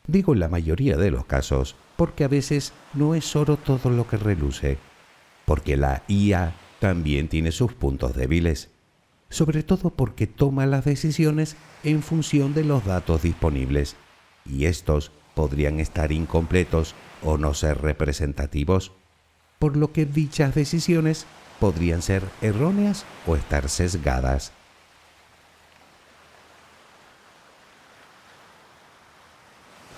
Digo 0.07 0.35
la 0.35 0.47
mayoría 0.47 0.97
de 0.97 1.11
los 1.11 1.25
casos 1.25 1.75
porque 1.95 2.23
a 2.23 2.27
veces 2.27 2.73
no 2.93 3.13
es 3.13 3.35
oro 3.35 3.57
todo 3.57 3.89
lo 3.89 4.07
que 4.07 4.17
reluce, 4.17 4.77
porque 5.45 5.77
la 5.77 6.03
IA 6.07 6.55
también 6.79 7.27
tiene 7.27 7.51
sus 7.51 7.73
puntos 7.73 8.15
débiles, 8.15 8.69
sobre 9.29 9.63
todo 9.63 9.91
porque 9.91 10.25
toma 10.25 10.65
las 10.65 10.85
decisiones 10.85 11.57
en 11.83 12.01
función 12.01 12.53
de 12.53 12.63
los 12.63 12.85
datos 12.85 13.21
disponibles, 13.21 13.95
y 14.45 14.65
estos 14.65 15.11
podrían 15.35 15.79
estar 15.79 16.11
incompletos 16.11 16.95
o 17.21 17.37
no 17.37 17.53
ser 17.53 17.81
representativos, 17.81 18.93
por 19.59 19.75
lo 19.75 19.91
que 19.91 20.05
dichas 20.05 20.55
decisiones 20.55 21.25
podrían 21.59 22.01
ser 22.01 22.23
erróneas 22.41 23.05
o 23.27 23.35
estar 23.35 23.69
sesgadas. 23.69 24.51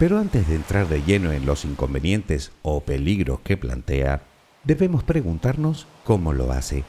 Pero 0.01 0.17
antes 0.17 0.47
de 0.47 0.55
entrar 0.55 0.87
de 0.87 1.03
lleno 1.03 1.31
en 1.31 1.45
los 1.45 1.63
inconvenientes 1.63 2.51
o 2.63 2.81
peligros 2.81 3.39
que 3.41 3.55
plantea, 3.55 4.23
debemos 4.63 5.03
preguntarnos 5.03 5.85
cómo 6.03 6.33
lo 6.33 6.51
hace. 6.51 6.83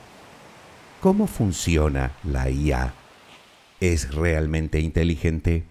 ¿Cómo 1.01 1.27
funciona 1.27 2.13
la 2.25 2.49
IA? 2.49 2.95
¿Es 3.81 4.15
realmente 4.15 4.81
inteligente? 4.81 5.65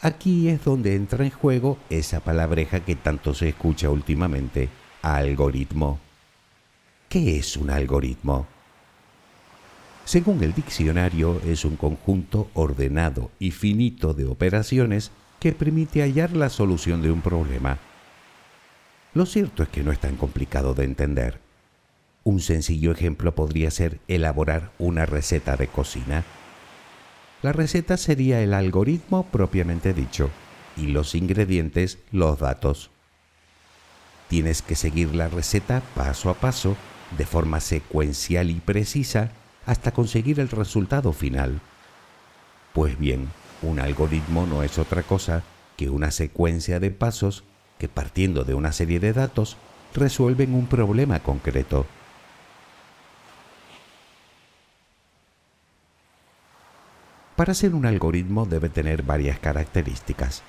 Aquí 0.00 0.48
es 0.48 0.62
donde 0.62 0.94
entra 0.94 1.24
en 1.24 1.30
juego 1.30 1.78
esa 1.90 2.20
palabreja 2.20 2.80
que 2.80 2.94
tanto 2.94 3.34
se 3.34 3.48
escucha 3.48 3.90
últimamente, 3.90 4.68
algoritmo. 5.02 5.98
¿Qué 7.08 7.38
es 7.38 7.56
un 7.56 7.70
algoritmo? 7.70 8.46
Según 10.04 10.42
el 10.42 10.52
diccionario, 10.52 11.40
es 11.46 11.64
un 11.64 11.76
conjunto 11.76 12.50
ordenado 12.54 13.30
y 13.38 13.52
finito 13.52 14.12
de 14.12 14.26
operaciones 14.26 15.10
que 15.40 15.52
permite 15.52 16.02
hallar 16.02 16.32
la 16.32 16.50
solución 16.50 17.02
de 17.02 17.10
un 17.10 17.22
problema. 17.22 17.78
Lo 19.14 19.26
cierto 19.26 19.62
es 19.62 19.68
que 19.68 19.82
no 19.82 19.92
es 19.92 20.00
tan 20.00 20.16
complicado 20.16 20.74
de 20.74 20.84
entender. 20.84 21.40
Un 22.24 22.40
sencillo 22.40 22.90
ejemplo 22.90 23.34
podría 23.34 23.70
ser 23.70 24.00
elaborar 24.08 24.72
una 24.78 25.06
receta 25.06 25.56
de 25.56 25.68
cocina. 25.68 26.24
La 27.42 27.52
receta 27.52 27.96
sería 27.96 28.40
el 28.40 28.54
algoritmo 28.54 29.26
propiamente 29.26 29.92
dicho 29.94 30.30
y 30.76 30.86
los 30.86 31.14
ingredientes 31.14 31.98
los 32.10 32.38
datos. 32.38 32.90
Tienes 34.28 34.62
que 34.62 34.74
seguir 34.74 35.14
la 35.14 35.28
receta 35.28 35.82
paso 35.94 36.30
a 36.30 36.34
paso, 36.34 36.76
de 37.16 37.26
forma 37.26 37.60
secuencial 37.60 38.50
y 38.50 38.54
precisa, 38.54 39.30
hasta 39.66 39.92
conseguir 39.92 40.40
el 40.40 40.48
resultado 40.48 41.12
final. 41.12 41.60
Pues 42.72 42.98
bien, 42.98 43.28
un 43.62 43.80
algoritmo 43.80 44.46
no 44.46 44.62
es 44.62 44.78
otra 44.78 45.02
cosa 45.02 45.42
que 45.76 45.90
una 45.90 46.10
secuencia 46.10 46.80
de 46.80 46.90
pasos 46.90 47.44
que 47.78 47.88
partiendo 47.88 48.44
de 48.44 48.54
una 48.54 48.72
serie 48.72 49.00
de 49.00 49.12
datos 49.12 49.56
resuelven 49.94 50.54
un 50.54 50.66
problema 50.66 51.20
concreto. 51.20 51.86
Para 57.36 57.54
ser 57.54 57.74
un 57.74 57.84
algoritmo 57.84 58.46
debe 58.46 58.68
tener 58.68 59.02
varias 59.02 59.38
características. 59.40 60.42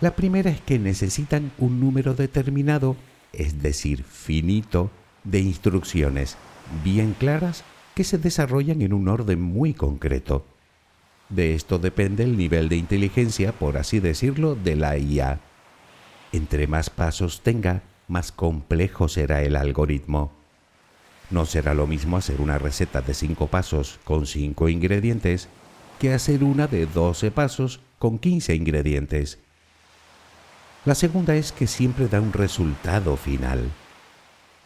La 0.00 0.14
primera 0.14 0.50
es 0.50 0.60
que 0.60 0.78
necesitan 0.78 1.50
un 1.58 1.80
número 1.80 2.14
determinado, 2.14 2.96
es 3.32 3.62
decir, 3.62 4.04
finito, 4.04 4.90
de 5.24 5.40
instrucciones 5.40 6.36
bien 6.82 7.14
claras 7.18 7.64
que 7.94 8.04
se 8.04 8.18
desarrollan 8.18 8.82
en 8.82 8.92
un 8.92 9.08
orden 9.08 9.40
muy 9.40 9.74
concreto. 9.74 10.44
De 11.28 11.54
esto 11.54 11.78
depende 11.78 12.24
el 12.24 12.36
nivel 12.36 12.68
de 12.68 12.76
inteligencia, 12.76 13.52
por 13.52 13.76
así 13.76 14.00
decirlo, 14.00 14.54
de 14.54 14.76
la 14.76 14.98
IA. 14.98 15.40
Entre 16.32 16.66
más 16.66 16.90
pasos 16.90 17.40
tenga, 17.42 17.82
más 18.08 18.32
complejo 18.32 19.08
será 19.08 19.42
el 19.42 19.56
algoritmo. 19.56 20.32
No 21.30 21.46
será 21.46 21.74
lo 21.74 21.86
mismo 21.86 22.16
hacer 22.16 22.40
una 22.40 22.58
receta 22.58 23.00
de 23.00 23.14
5 23.14 23.46
pasos 23.46 23.98
con 24.04 24.26
5 24.26 24.68
ingredientes 24.68 25.48
que 25.98 26.12
hacer 26.12 26.44
una 26.44 26.66
de 26.66 26.86
12 26.86 27.30
pasos 27.30 27.80
con 27.98 28.18
15 28.18 28.54
ingredientes. 28.54 29.38
La 30.84 30.94
segunda 30.94 31.34
es 31.34 31.52
que 31.52 31.66
siempre 31.66 32.08
da 32.08 32.20
un 32.20 32.32
resultado 32.32 33.16
final. 33.16 33.70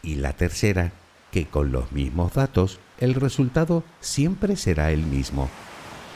Y 0.01 0.15
la 0.15 0.33
tercera, 0.33 0.91
que 1.31 1.45
con 1.45 1.71
los 1.71 1.91
mismos 1.91 2.33
datos 2.33 2.79
el 2.99 3.15
resultado 3.15 3.83
siempre 3.99 4.55
será 4.55 4.91
el 4.91 5.03
mismo. 5.03 5.49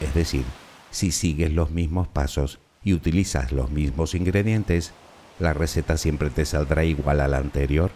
Es 0.00 0.14
decir, 0.14 0.44
si 0.90 1.12
sigues 1.12 1.52
los 1.52 1.70
mismos 1.70 2.08
pasos 2.08 2.58
y 2.82 2.92
utilizas 2.92 3.52
los 3.52 3.70
mismos 3.70 4.14
ingredientes, 4.14 4.92
la 5.38 5.52
receta 5.52 5.96
siempre 5.96 6.30
te 6.30 6.44
saldrá 6.44 6.84
igual 6.84 7.20
a 7.20 7.28
la 7.28 7.38
anterior. 7.38 7.90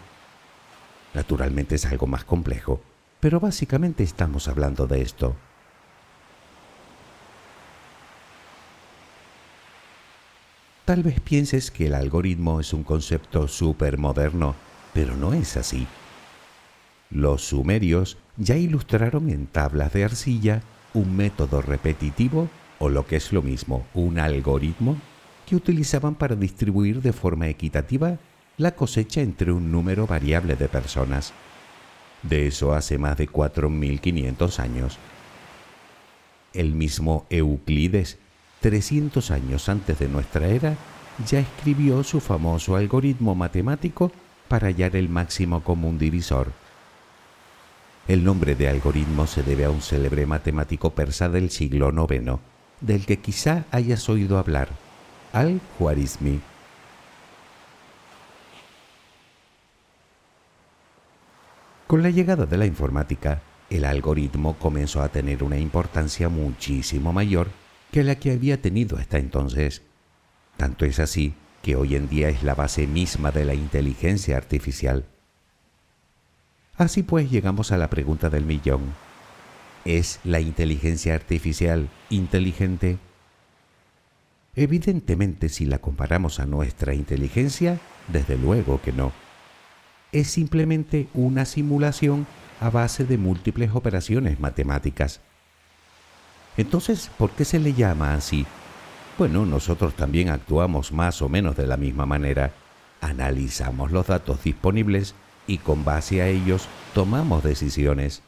Naturalmente 1.13 1.75
es 1.75 1.85
algo 1.85 2.07
más 2.07 2.23
complejo, 2.23 2.81
pero 3.19 3.39
básicamente 3.39 4.03
estamos 4.03 4.47
hablando 4.47 4.87
de 4.87 5.01
esto. 5.01 5.35
Tal 10.85 11.03
vez 11.03 11.19
pienses 11.19 11.69
que 11.69 11.85
el 11.85 11.93
algoritmo 11.93 12.59
es 12.59 12.73
un 12.73 12.83
concepto 12.83 13.47
súper 13.47 13.99
moderno, 13.99 14.55
pero 14.93 15.15
no 15.15 15.33
es 15.33 15.57
así. 15.57 15.87
Los 17.09 17.47
sumerios 17.47 18.17
ya 18.37 18.55
ilustraron 18.55 19.29
en 19.29 19.47
tablas 19.47 19.93
de 19.93 20.03
arcilla 20.03 20.61
un 20.93 21.15
método 21.15 21.61
repetitivo 21.61 22.49
o 22.79 22.89
lo 22.89 23.05
que 23.05 23.17
es 23.17 23.33
lo 23.33 23.41
mismo, 23.41 23.85
un 23.93 24.19
algoritmo 24.19 24.97
que 25.45 25.55
utilizaban 25.55 26.15
para 26.15 26.35
distribuir 26.35 27.01
de 27.01 27.13
forma 27.13 27.47
equitativa 27.47 28.17
la 28.57 28.71
cosecha 28.71 29.21
entre 29.21 29.51
un 29.51 29.71
número 29.71 30.05
variable 30.05 30.55
de 30.55 30.67
personas. 30.67 31.33
De 32.23 32.47
eso 32.47 32.73
hace 32.73 32.97
más 32.97 33.17
de 33.17 33.27
4.500 33.27 34.59
años. 34.59 34.97
El 36.53 36.73
mismo 36.73 37.25
Euclides, 37.29 38.17
300 38.61 39.31
años 39.31 39.69
antes 39.69 39.97
de 39.99 40.09
nuestra 40.09 40.47
era, 40.47 40.75
ya 41.27 41.39
escribió 41.39 42.03
su 42.03 42.19
famoso 42.19 42.75
algoritmo 42.75 43.35
matemático 43.35 44.11
para 44.49 44.67
hallar 44.67 44.97
el 44.97 45.07
máximo 45.07 45.63
común 45.63 45.97
divisor. 45.97 46.51
El 48.07 48.25
nombre 48.25 48.55
de 48.55 48.67
algoritmo 48.67 49.27
se 49.27 49.43
debe 49.43 49.65
a 49.65 49.69
un 49.69 49.81
célebre 49.81 50.25
matemático 50.25 50.89
persa 50.89 51.29
del 51.29 51.51
siglo 51.51 51.89
IX, 51.91 52.39
del 52.81 53.05
que 53.05 53.19
quizá 53.19 53.65
hayas 53.71 54.09
oído 54.09 54.37
hablar, 54.37 54.69
Al-Khwarizmi. 55.31 56.41
Con 61.87 62.03
la 62.03 62.09
llegada 62.09 62.45
de 62.45 62.57
la 62.57 62.65
informática, 62.65 63.41
el 63.69 63.85
algoritmo 63.85 64.57
comenzó 64.57 65.01
a 65.01 65.09
tener 65.09 65.43
una 65.43 65.57
importancia 65.57 66.29
muchísimo 66.29 67.13
mayor 67.13 67.49
que 67.91 68.03
la 68.03 68.15
que 68.15 68.31
había 68.31 68.61
tenido 68.61 68.97
hasta 68.97 69.19
entonces. 69.19 69.83
Tanto 70.57 70.85
es 70.85 70.99
así 70.99 71.35
que 71.61 71.75
hoy 71.75 71.95
en 71.95 72.07
día 72.07 72.29
es 72.29 72.43
la 72.43 72.55
base 72.55 72.87
misma 72.87 73.31
de 73.31 73.45
la 73.45 73.53
inteligencia 73.53 74.37
artificial. 74.37 75.05
Así 76.77 77.03
pues 77.03 77.29
llegamos 77.29 77.71
a 77.71 77.77
la 77.77 77.89
pregunta 77.89 78.29
del 78.29 78.45
millón. 78.45 78.93
¿Es 79.85 80.19
la 80.23 80.39
inteligencia 80.39 81.13
artificial 81.13 81.89
inteligente? 82.09 82.97
Evidentemente 84.55 85.49
si 85.49 85.65
la 85.65 85.79
comparamos 85.79 86.39
a 86.39 86.45
nuestra 86.45 86.93
inteligencia, 86.93 87.79
desde 88.07 88.37
luego 88.37 88.81
que 88.81 88.91
no. 88.91 89.11
Es 90.11 90.29
simplemente 90.29 91.07
una 91.13 91.45
simulación 91.45 92.25
a 92.59 92.69
base 92.69 93.05
de 93.05 93.17
múltiples 93.17 93.71
operaciones 93.73 94.39
matemáticas. 94.39 95.21
Entonces, 96.57 97.09
¿por 97.17 97.31
qué 97.31 97.45
se 97.45 97.59
le 97.59 97.73
llama 97.73 98.15
así? 98.15 98.45
Bueno, 99.19 99.45
nosotros 99.45 99.95
también 99.95 100.29
actuamos 100.29 100.93
más 100.93 101.21
o 101.21 101.27
menos 101.27 101.57
de 101.57 101.67
la 101.67 101.75
misma 101.75 102.05
manera. 102.05 102.53
Analizamos 103.01 103.91
los 103.91 104.07
datos 104.07 104.41
disponibles 104.45 105.13
y 105.45 105.57
con 105.57 105.83
base 105.83 106.21
a 106.21 106.29
ellos 106.29 106.69
tomamos 106.93 107.43
decisiones. 107.43 108.21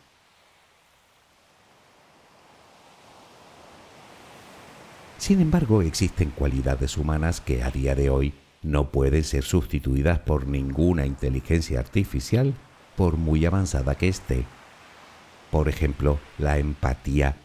Sin 5.17 5.39
embargo, 5.39 5.81
existen 5.81 6.29
cualidades 6.29 6.97
humanas 6.97 7.39
que 7.39 7.63
a 7.63 7.71
día 7.71 7.95
de 7.95 8.09
hoy 8.09 8.33
no 8.61 8.89
pueden 8.89 9.23
ser 9.23 9.45
sustituidas 9.45 10.19
por 10.19 10.45
ninguna 10.45 11.05
inteligencia 11.05 11.79
artificial 11.79 12.53
por 12.97 13.15
muy 13.15 13.45
avanzada 13.45 13.95
que 13.95 14.09
esté. 14.09 14.43
Por 15.51 15.69
ejemplo, 15.69 16.19
la 16.37 16.57
empatía. 16.57 17.37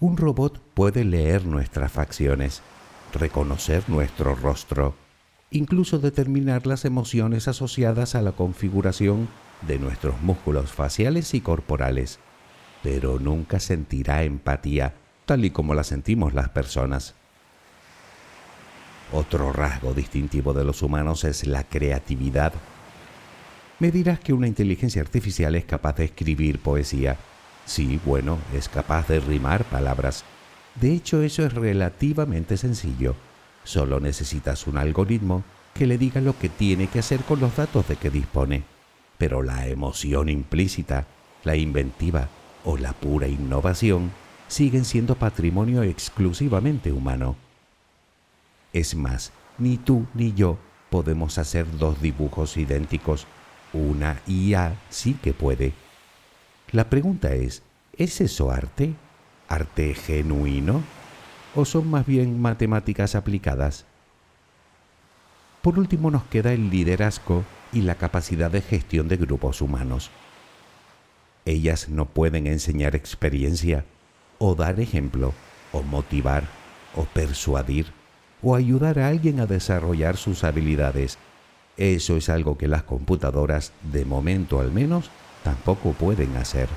Un 0.00 0.16
robot 0.16 0.60
puede 0.74 1.04
leer 1.04 1.44
nuestras 1.44 1.90
facciones, 1.90 2.62
reconocer 3.12 3.82
nuestro 3.88 4.36
rostro, 4.36 4.94
incluso 5.50 5.98
determinar 5.98 6.68
las 6.68 6.84
emociones 6.84 7.48
asociadas 7.48 8.14
a 8.14 8.22
la 8.22 8.30
configuración 8.32 9.28
de 9.66 9.80
nuestros 9.80 10.20
músculos 10.22 10.70
faciales 10.70 11.34
y 11.34 11.40
corporales, 11.40 12.20
pero 12.84 13.18
nunca 13.18 13.58
sentirá 13.58 14.22
empatía 14.22 14.94
tal 15.26 15.44
y 15.44 15.50
como 15.50 15.74
la 15.74 15.82
sentimos 15.82 16.32
las 16.32 16.48
personas. 16.48 17.14
Otro 19.12 19.52
rasgo 19.52 19.94
distintivo 19.94 20.54
de 20.54 20.64
los 20.64 20.82
humanos 20.82 21.24
es 21.24 21.46
la 21.46 21.64
creatividad. 21.64 22.52
Me 23.80 23.90
dirás 23.90 24.20
que 24.20 24.32
una 24.32 24.46
inteligencia 24.46 25.02
artificial 25.02 25.56
es 25.56 25.64
capaz 25.64 25.96
de 25.96 26.04
escribir 26.04 26.60
poesía. 26.60 27.16
Sí, 27.68 28.00
bueno, 28.06 28.38
es 28.54 28.66
capaz 28.66 29.08
de 29.08 29.20
rimar 29.20 29.62
palabras. 29.64 30.24
De 30.80 30.90
hecho, 30.90 31.20
eso 31.20 31.44
es 31.44 31.52
relativamente 31.52 32.56
sencillo. 32.56 33.14
Solo 33.62 34.00
necesitas 34.00 34.66
un 34.66 34.78
algoritmo 34.78 35.44
que 35.74 35.86
le 35.86 35.98
diga 35.98 36.22
lo 36.22 36.36
que 36.38 36.48
tiene 36.48 36.86
que 36.86 37.00
hacer 37.00 37.20
con 37.24 37.40
los 37.40 37.54
datos 37.54 37.86
de 37.86 37.96
que 37.96 38.08
dispone. 38.08 38.62
Pero 39.18 39.42
la 39.42 39.66
emoción 39.66 40.30
implícita, 40.30 41.06
la 41.44 41.56
inventiva 41.56 42.30
o 42.64 42.78
la 42.78 42.94
pura 42.94 43.28
innovación 43.28 44.12
siguen 44.46 44.86
siendo 44.86 45.16
patrimonio 45.16 45.82
exclusivamente 45.82 46.90
humano. 46.90 47.36
Es 48.72 48.94
más, 48.94 49.30
ni 49.58 49.76
tú 49.76 50.06
ni 50.14 50.32
yo 50.32 50.56
podemos 50.88 51.36
hacer 51.36 51.66
dos 51.76 52.00
dibujos 52.00 52.56
idénticos. 52.56 53.26
Una 53.74 54.22
IA 54.26 54.74
sí 54.88 55.18
que 55.22 55.34
puede. 55.34 55.74
La 56.72 56.90
pregunta 56.90 57.32
es, 57.34 57.62
¿es 57.96 58.20
eso 58.20 58.50
arte? 58.50 58.94
¿Arte 59.48 59.94
genuino? 59.94 60.82
¿O 61.54 61.64
son 61.64 61.90
más 61.90 62.06
bien 62.06 62.40
matemáticas 62.40 63.14
aplicadas? 63.14 63.84
Por 65.62 65.78
último 65.78 66.10
nos 66.10 66.24
queda 66.24 66.52
el 66.52 66.70
liderazgo 66.70 67.44
y 67.72 67.82
la 67.82 67.96
capacidad 67.96 68.50
de 68.50 68.60
gestión 68.60 69.08
de 69.08 69.16
grupos 69.16 69.60
humanos. 69.60 70.10
Ellas 71.44 71.88
no 71.88 72.06
pueden 72.06 72.46
enseñar 72.46 72.94
experiencia, 72.94 73.84
o 74.38 74.54
dar 74.54 74.78
ejemplo, 74.80 75.32
o 75.72 75.82
motivar, 75.82 76.44
o 76.94 77.04
persuadir 77.04 77.86
o 78.42 78.54
ayudar 78.54 78.98
a 78.98 79.08
alguien 79.08 79.40
a 79.40 79.46
desarrollar 79.46 80.16
sus 80.16 80.44
habilidades. 80.44 81.18
Eso 81.76 82.16
es 82.16 82.28
algo 82.28 82.58
que 82.58 82.68
las 82.68 82.82
computadoras, 82.82 83.72
de 83.92 84.04
momento 84.04 84.60
al 84.60 84.72
menos, 84.72 85.10
tampoco 85.42 85.92
pueden 85.92 86.36
hacer. 86.36 86.68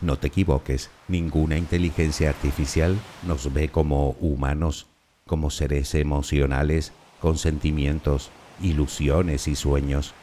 No 0.00 0.16
te 0.16 0.28
equivoques, 0.28 0.90
ninguna 1.08 1.58
inteligencia 1.58 2.30
artificial 2.30 2.96
nos 3.26 3.52
ve 3.52 3.68
como 3.68 4.10
humanos, 4.20 4.86
como 5.26 5.50
seres 5.50 5.94
emocionales, 5.94 6.92
con 7.20 7.36
sentimientos, 7.36 8.30
ilusiones 8.60 9.48
y 9.48 9.56
sueños. 9.56 10.14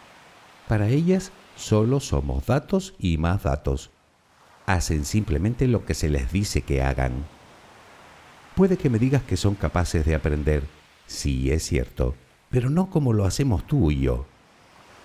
Para 0.70 0.88
ellas 0.88 1.32
solo 1.58 2.00
somos 2.00 2.46
datos 2.46 2.94
y 2.98 3.18
más 3.18 3.44
datos 3.44 3.92
hacen 4.66 5.06
simplemente 5.06 5.68
lo 5.68 5.86
que 5.86 5.94
se 5.94 6.10
les 6.10 6.32
dice 6.32 6.62
que 6.62 6.82
hagan. 6.82 7.26
Puede 8.56 8.78
que 8.78 8.90
me 8.90 9.00
digas 9.00 9.24
que 9.24 9.38
son 9.38 9.56
capaces 9.56 10.06
de 10.06 10.16
aprender, 10.16 10.64
sí 11.08 11.52
es 11.52 11.64
cierto, 11.64 12.16
pero 12.56 12.70
no 12.70 12.90
como 12.90 13.12
lo 13.12 13.26
hacemos 13.26 13.68
tú 13.68 13.92
y 13.92 14.00
yo. 14.00 14.26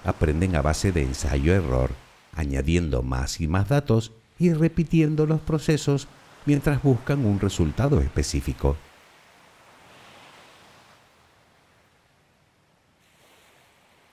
Aprenden 0.05 0.55
a 0.55 0.63
base 0.63 0.93
de 0.93 1.03
ensayo-error, 1.03 1.91
añadiendo 2.33 3.03
más 3.03 3.41
y 3.41 3.49
más 3.49 3.69
datos 3.69 4.13
y 4.39 4.53
repitiendo 4.53 5.27
los 5.27 5.41
procesos 5.41 6.07
mientras 6.47 6.81
buscan 6.81 7.27
un 7.27 7.41
resultado 7.41 8.01
específico. 8.01 8.77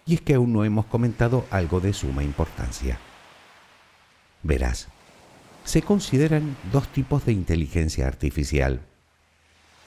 Y 0.08 0.16
es 0.16 0.22
que 0.22 0.34
aún 0.34 0.52
no 0.52 0.66
hemos 0.66 0.88
comentado 0.88 1.46
algo 1.52 1.80
de 1.80 1.94
suma 1.94 2.24
importancia. 2.24 2.98
Verás, 4.42 4.88
se 5.64 5.84
consideran 5.84 6.58
dos 6.74 6.88
tipos 6.88 7.24
de 7.28 7.34
inteligencia 7.34 8.08
artificial. 8.08 8.82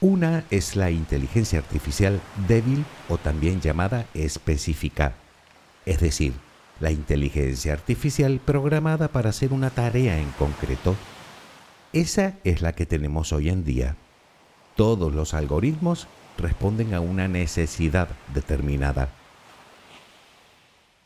Una 0.00 0.44
es 0.50 0.76
la 0.76 0.90
inteligencia 0.90 1.58
artificial 1.58 2.20
débil 2.48 2.84
o 3.08 3.18
también 3.18 3.60
llamada 3.60 4.06
específica, 4.14 5.12
es 5.84 6.00
decir, 6.00 6.32
la 6.80 6.90
inteligencia 6.90 7.74
artificial 7.74 8.40
programada 8.42 9.08
para 9.08 9.30
hacer 9.30 9.52
una 9.52 9.68
tarea 9.68 10.18
en 10.18 10.30
concreto. 10.32 10.96
Esa 11.92 12.34
es 12.44 12.62
la 12.62 12.72
que 12.72 12.86
tenemos 12.86 13.32
hoy 13.32 13.50
en 13.50 13.64
día. 13.64 13.96
Todos 14.74 15.12
los 15.12 15.34
algoritmos 15.34 16.08
responden 16.38 16.94
a 16.94 17.00
una 17.00 17.28
necesidad 17.28 18.08
determinada. 18.32 19.10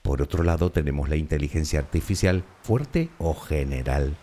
Por 0.03 0.23
otro 0.23 0.45
lado 0.45 0.71
tenemos 0.71 1.09
la 1.09 1.17
inteligencia 1.17 1.81
artificial 1.81 2.45
fuerte 2.63 3.09
o 3.19 3.35
general 3.35 4.17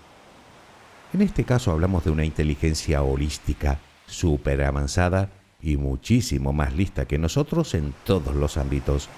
en 1.13 1.21
este 1.21 1.43
caso 1.43 1.71
hablamos 1.71 2.05
de 2.05 2.11
una 2.11 2.23
inteligencia 2.23 3.03
holística, 3.03 3.79
súper 4.11 4.61
avanzada 4.63 5.29
y 5.61 5.77
muchísimo 5.77 6.53
más 6.53 6.75
lista 6.75 7.05
que 7.05 7.17
nosotros 7.17 7.73
en 7.73 7.93
todos 8.03 8.35
los 8.35 8.57
ámbitos. 8.57 9.09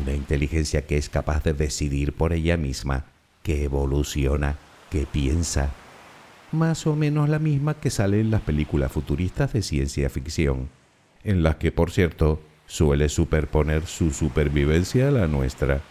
Una 0.00 0.12
inteligencia 0.12 0.86
que 0.86 0.96
es 0.96 1.08
capaz 1.08 1.44
de 1.44 1.52
decidir 1.52 2.12
por 2.14 2.32
ella 2.32 2.56
misma, 2.56 3.04
que 3.42 3.64
evoluciona, 3.64 4.56
que 4.90 5.06
piensa. 5.06 5.70
Más 6.50 6.86
o 6.86 6.96
menos 6.96 7.28
la 7.28 7.38
misma 7.38 7.74
que 7.74 7.90
sale 7.90 8.20
en 8.20 8.30
las 8.30 8.42
películas 8.42 8.92
futuristas 8.92 9.52
de 9.52 9.62
ciencia 9.62 10.10
ficción, 10.10 10.68
en 11.24 11.42
las 11.42 11.56
que, 11.56 11.72
por 11.72 11.90
cierto, 11.90 12.40
suele 12.66 13.08
superponer 13.08 13.86
su 13.86 14.10
supervivencia 14.10 15.08
a 15.08 15.10
la 15.10 15.26
nuestra. 15.26 15.82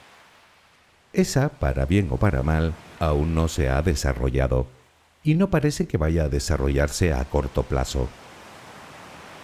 Esa, 1.13 1.49
para 1.49 1.85
bien 1.85 2.07
o 2.11 2.17
para 2.17 2.43
mal, 2.43 2.73
aún 2.99 3.35
no 3.35 3.47
se 3.47 3.69
ha 3.69 3.81
desarrollado 3.81 4.67
y 5.23 5.35
no 5.35 5.49
parece 5.49 5.87
que 5.87 5.97
vaya 5.97 6.23
a 6.23 6.29
desarrollarse 6.29 7.13
a 7.13 7.23
corto 7.25 7.63
plazo. 7.63 8.07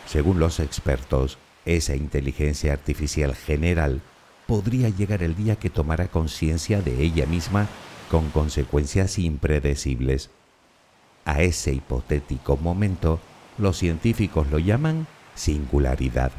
Según 0.08 0.40
los 0.40 0.62
expertos, 0.62 1.38
esa 1.66 1.96
inteligencia 1.96 2.72
artificial 2.72 3.36
general 3.36 4.02
podría 4.48 4.88
llegar 4.88 5.22
el 5.22 5.36
día 5.36 5.58
que 5.58 5.70
tomara 5.70 6.08
conciencia 6.08 6.82
de 6.82 7.04
ella 7.04 7.26
misma 7.26 7.68
con 8.10 8.30
consecuencias 8.30 9.20
impredecibles. 9.20 10.30
A 11.26 11.42
ese 11.42 11.74
hipotético 11.74 12.56
momento, 12.56 13.20
los 13.58 13.78
científicos 13.78 14.50
lo 14.50 14.60
llaman 14.60 15.08
singularidad. 15.36 16.32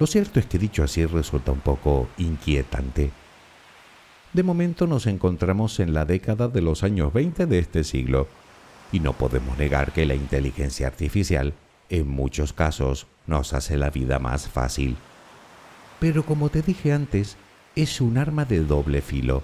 Lo 0.00 0.06
cierto 0.08 0.40
es 0.40 0.46
que 0.46 0.58
dicho 0.58 0.82
así 0.82 1.06
resulta 1.06 1.52
un 1.52 1.60
poco 1.60 2.08
inquietante 2.18 3.12
de 4.36 4.42
momento 4.42 4.86
nos 4.86 5.06
encontramos 5.06 5.80
en 5.80 5.94
la 5.94 6.04
década 6.04 6.48
de 6.48 6.60
los 6.60 6.82
años 6.82 7.10
20 7.10 7.46
de 7.46 7.58
este 7.58 7.84
siglo 7.84 8.28
y 8.92 9.00
no 9.00 9.14
podemos 9.14 9.56
negar 9.56 9.92
que 9.92 10.04
la 10.04 10.14
inteligencia 10.14 10.86
artificial 10.86 11.54
en 11.88 12.06
muchos 12.06 12.52
casos 12.52 13.06
nos 13.26 13.54
hace 13.54 13.78
la 13.78 13.88
vida 13.88 14.18
más 14.18 14.46
fácil. 14.46 14.98
Pero 16.00 16.26
como 16.26 16.50
te 16.50 16.60
dije 16.60 16.92
antes, 16.92 17.38
es 17.76 18.02
un 18.02 18.18
arma 18.18 18.44
de 18.44 18.60
doble 18.60 19.00
filo. 19.00 19.42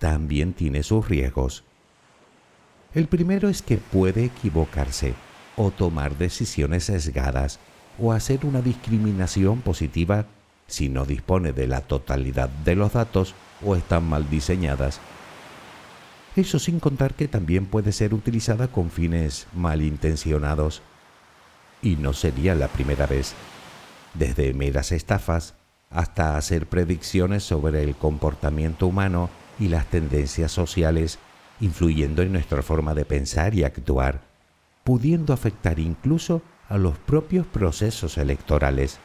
También 0.00 0.52
tiene 0.52 0.82
sus 0.82 1.08
riesgos. 1.08 1.62
El 2.94 3.06
primero 3.06 3.48
es 3.48 3.62
que 3.62 3.76
puede 3.76 4.24
equivocarse 4.24 5.14
o 5.56 5.70
tomar 5.70 6.18
decisiones 6.18 6.84
sesgadas 6.84 7.60
o 8.00 8.12
hacer 8.12 8.44
una 8.44 8.62
discriminación 8.62 9.60
positiva 9.60 10.26
si 10.68 10.88
no 10.88 11.04
dispone 11.04 11.52
de 11.52 11.66
la 11.66 11.80
totalidad 11.80 12.48
de 12.48 12.76
los 12.76 12.92
datos 12.92 13.34
o 13.64 13.74
están 13.74 14.08
mal 14.08 14.30
diseñadas. 14.30 15.00
Eso 16.36 16.60
sin 16.60 16.78
contar 16.78 17.14
que 17.14 17.26
también 17.26 17.66
puede 17.66 17.90
ser 17.90 18.14
utilizada 18.14 18.68
con 18.68 18.90
fines 18.90 19.48
malintencionados. 19.54 20.82
Y 21.82 21.96
no 21.96 22.12
sería 22.12 22.54
la 22.54 22.68
primera 22.68 23.06
vez. 23.06 23.34
Desde 24.14 24.54
meras 24.54 24.92
estafas 24.92 25.54
hasta 25.90 26.36
hacer 26.36 26.66
predicciones 26.66 27.42
sobre 27.42 27.82
el 27.82 27.96
comportamiento 27.96 28.86
humano 28.86 29.30
y 29.58 29.68
las 29.68 29.86
tendencias 29.86 30.52
sociales, 30.52 31.18
influyendo 31.60 32.22
en 32.22 32.32
nuestra 32.32 32.62
forma 32.62 32.94
de 32.94 33.04
pensar 33.04 33.54
y 33.54 33.64
actuar, 33.64 34.20
pudiendo 34.84 35.32
afectar 35.32 35.78
incluso 35.78 36.42
a 36.68 36.76
los 36.76 36.98
propios 36.98 37.46
procesos 37.46 38.18
electorales. 38.18 39.00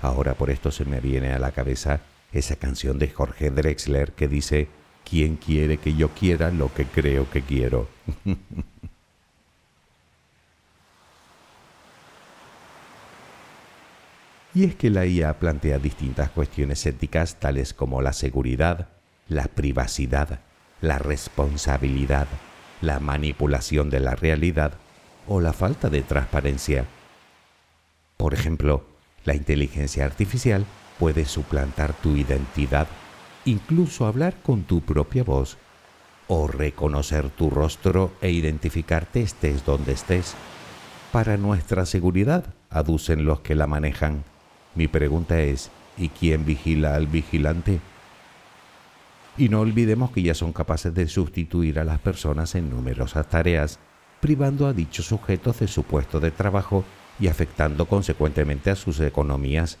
Ahora 0.00 0.34
por 0.34 0.50
esto 0.50 0.70
se 0.70 0.84
me 0.84 1.00
viene 1.00 1.32
a 1.32 1.38
la 1.38 1.52
cabeza 1.52 2.00
esa 2.32 2.56
canción 2.56 2.98
de 2.98 3.08
Jorge 3.08 3.50
Drexler 3.50 4.12
que 4.12 4.28
dice, 4.28 4.68
¿quién 5.08 5.36
quiere 5.36 5.78
que 5.78 5.94
yo 5.94 6.10
quiera 6.10 6.50
lo 6.50 6.72
que 6.72 6.84
creo 6.84 7.30
que 7.30 7.42
quiero? 7.42 7.88
y 14.54 14.64
es 14.64 14.74
que 14.76 14.90
la 14.90 15.06
IA 15.06 15.38
plantea 15.38 15.78
distintas 15.78 16.30
cuestiones 16.30 16.84
éticas 16.86 17.36
tales 17.40 17.74
como 17.74 18.02
la 18.02 18.12
seguridad, 18.12 18.88
la 19.28 19.44
privacidad, 19.44 20.40
la 20.80 20.98
responsabilidad, 20.98 22.28
la 22.80 23.00
manipulación 23.00 23.90
de 23.90 24.00
la 24.00 24.14
realidad 24.14 24.74
o 25.26 25.40
la 25.40 25.52
falta 25.52 25.90
de 25.90 26.02
transparencia. 26.02 26.86
Por 28.16 28.34
ejemplo, 28.34 28.87
la 29.28 29.34
inteligencia 29.34 30.06
artificial 30.06 30.64
puede 30.98 31.26
suplantar 31.26 31.92
tu 31.92 32.16
identidad, 32.16 32.88
incluso 33.44 34.06
hablar 34.06 34.34
con 34.42 34.62
tu 34.62 34.80
propia 34.80 35.22
voz, 35.22 35.58
o 36.28 36.48
reconocer 36.48 37.28
tu 37.28 37.50
rostro 37.50 38.10
e 38.22 38.30
identificarte 38.30 39.20
estés 39.20 39.66
donde 39.66 39.92
estés. 39.92 40.34
Para 41.12 41.36
nuestra 41.36 41.84
seguridad, 41.84 42.54
aducen 42.70 43.26
los 43.26 43.40
que 43.40 43.54
la 43.54 43.66
manejan. 43.66 44.24
Mi 44.74 44.88
pregunta 44.88 45.40
es, 45.40 45.70
¿y 45.98 46.08
quién 46.08 46.46
vigila 46.46 46.94
al 46.94 47.06
vigilante? 47.06 47.80
Y 49.36 49.50
no 49.50 49.60
olvidemos 49.60 50.10
que 50.10 50.22
ya 50.22 50.34
son 50.34 50.54
capaces 50.54 50.94
de 50.94 51.06
sustituir 51.06 51.78
a 51.78 51.84
las 51.84 51.98
personas 51.98 52.54
en 52.54 52.70
numerosas 52.70 53.28
tareas, 53.28 53.78
privando 54.20 54.66
a 54.66 54.72
dichos 54.72 55.04
sujetos 55.04 55.60
de 55.60 55.68
su 55.68 55.82
puesto 55.82 56.18
de 56.18 56.30
trabajo 56.30 56.82
y 57.20 57.28
afectando 57.28 57.86
consecuentemente 57.86 58.70
a 58.70 58.76
sus 58.76 59.00
economías. 59.00 59.78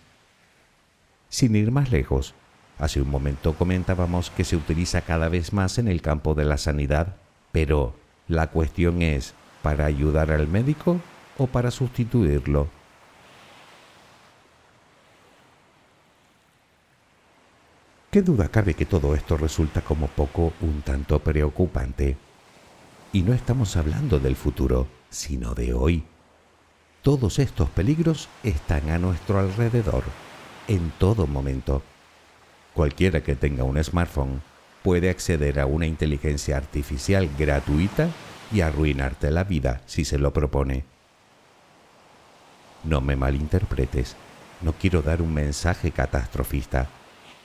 Sin 1.28 1.54
ir 1.56 1.70
más 1.70 1.90
lejos, 1.90 2.34
hace 2.78 3.00
un 3.00 3.10
momento 3.10 3.54
comentábamos 3.54 4.30
que 4.30 4.44
se 4.44 4.56
utiliza 4.56 5.02
cada 5.02 5.28
vez 5.28 5.52
más 5.52 5.78
en 5.78 5.88
el 5.88 6.02
campo 6.02 6.34
de 6.34 6.44
la 6.44 6.56
sanidad, 6.58 7.16
pero 7.52 7.94
la 8.28 8.48
cuestión 8.48 9.02
es, 9.02 9.34
¿para 9.62 9.86
ayudar 9.86 10.30
al 10.30 10.48
médico 10.48 11.00
o 11.36 11.46
para 11.46 11.70
sustituirlo? 11.70 12.68
¿Qué 18.10 18.22
duda 18.22 18.48
cabe 18.48 18.72
que 18.72 18.86
todo 18.86 19.14
esto 19.14 19.36
resulta 19.36 19.82
como 19.82 20.06
poco 20.06 20.54
un 20.62 20.80
tanto 20.80 21.18
preocupante? 21.18 22.16
Y 23.12 23.22
no 23.22 23.34
estamos 23.34 23.76
hablando 23.76 24.18
del 24.18 24.34
futuro, 24.34 24.88
sino 25.10 25.54
de 25.54 25.74
hoy. 25.74 26.04
Todos 27.08 27.38
estos 27.38 27.70
peligros 27.70 28.28
están 28.42 28.90
a 28.90 28.98
nuestro 28.98 29.38
alrededor, 29.38 30.04
en 30.66 30.92
todo 30.98 31.26
momento. 31.26 31.82
Cualquiera 32.74 33.22
que 33.22 33.34
tenga 33.34 33.64
un 33.64 33.82
smartphone 33.82 34.42
puede 34.82 35.08
acceder 35.08 35.58
a 35.58 35.64
una 35.64 35.86
inteligencia 35.86 36.58
artificial 36.58 37.30
gratuita 37.38 38.10
y 38.52 38.60
arruinarte 38.60 39.30
la 39.30 39.44
vida 39.44 39.80
si 39.86 40.04
se 40.04 40.18
lo 40.18 40.34
propone. 40.34 40.84
No 42.84 43.00
me 43.00 43.16
malinterpretes, 43.16 44.14
no 44.60 44.74
quiero 44.74 45.00
dar 45.00 45.22
un 45.22 45.32
mensaje 45.32 45.92
catastrofista 45.92 46.90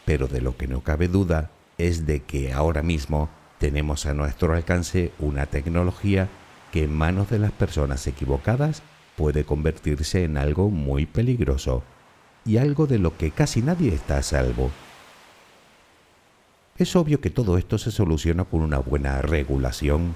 pero 0.03 0.27
de 0.27 0.41
lo 0.41 0.57
que 0.57 0.67
no 0.67 0.81
cabe 0.81 1.07
duda 1.07 1.51
es 1.77 2.05
de 2.05 2.21
que 2.21 2.51
ahora 2.51 2.83
mismo 2.83 3.29
tenemos 3.59 4.07
a 4.07 4.13
nuestro 4.13 4.53
alcance 4.53 5.13
una 5.19 5.45
tecnología 5.45 6.27
que 6.73 6.83
en 6.83 6.93
manos 6.93 7.29
de 7.29 7.39
las 7.39 7.53
personas 7.53 8.05
equivocadas 8.07 8.83
puede 9.15 9.43
convertirse 9.43 10.23
en 10.23 10.37
algo 10.37 10.69
muy 10.69 11.05
peligroso 11.05 11.83
y 12.45 12.57
algo 12.57 12.87
de 12.87 12.99
lo 12.99 13.17
que 13.17 13.31
casi 13.31 13.61
nadie 13.61 13.93
está 13.93 14.17
a 14.17 14.23
salvo. 14.23 14.71
Es 16.77 16.95
obvio 16.95 17.21
que 17.21 17.29
todo 17.29 17.57
esto 17.57 17.77
se 17.77 17.91
soluciona 17.91 18.45
con 18.45 18.61
una 18.61 18.79
buena 18.79 19.21
regulación. 19.21 20.15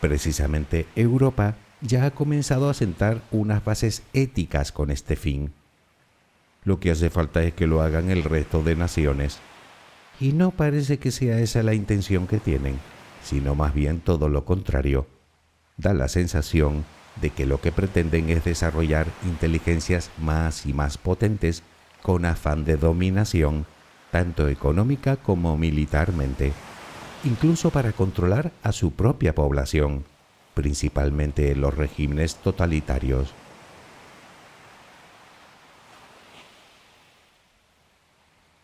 Precisamente 0.00 0.86
Europa 0.94 1.56
ya 1.80 2.04
ha 2.04 2.10
comenzado 2.10 2.68
a 2.68 2.74
sentar 2.74 3.22
unas 3.30 3.64
bases 3.64 4.02
éticas 4.12 4.70
con 4.70 4.90
este 4.90 5.16
fin. 5.16 5.52
Lo 6.64 6.78
que 6.78 6.90
hace 6.90 7.08
falta 7.08 7.42
es 7.42 7.54
que 7.54 7.66
lo 7.66 7.80
hagan 7.80 8.10
el 8.10 8.24
resto 8.24 8.62
de 8.62 8.76
naciones. 8.76 9.38
Y 10.20 10.32
no 10.32 10.50
parece 10.50 10.98
que 10.98 11.10
sea 11.10 11.38
esa 11.38 11.62
la 11.62 11.74
intención 11.74 12.26
que 12.26 12.38
tienen, 12.38 12.78
sino 13.22 13.54
más 13.54 13.72
bien 13.72 14.00
todo 14.00 14.28
lo 14.28 14.44
contrario. 14.44 15.06
Da 15.76 15.94
la 15.94 16.08
sensación 16.08 16.84
de 17.20 17.30
que 17.30 17.46
lo 17.46 17.60
que 17.60 17.72
pretenden 17.72 18.30
es 18.30 18.44
desarrollar 18.44 19.06
inteligencias 19.24 20.10
más 20.18 20.66
y 20.66 20.72
más 20.72 20.98
potentes 20.98 21.62
con 22.02 22.24
afán 22.24 22.64
de 22.64 22.76
dominación, 22.76 23.66
tanto 24.10 24.48
económica 24.48 25.16
como 25.16 25.56
militarmente, 25.56 26.52
incluso 27.24 27.70
para 27.70 27.92
controlar 27.92 28.52
a 28.62 28.72
su 28.72 28.92
propia 28.92 29.34
población, 29.34 30.04
principalmente 30.54 31.54
los 31.54 31.74
regímenes 31.74 32.36
totalitarios. 32.36 33.34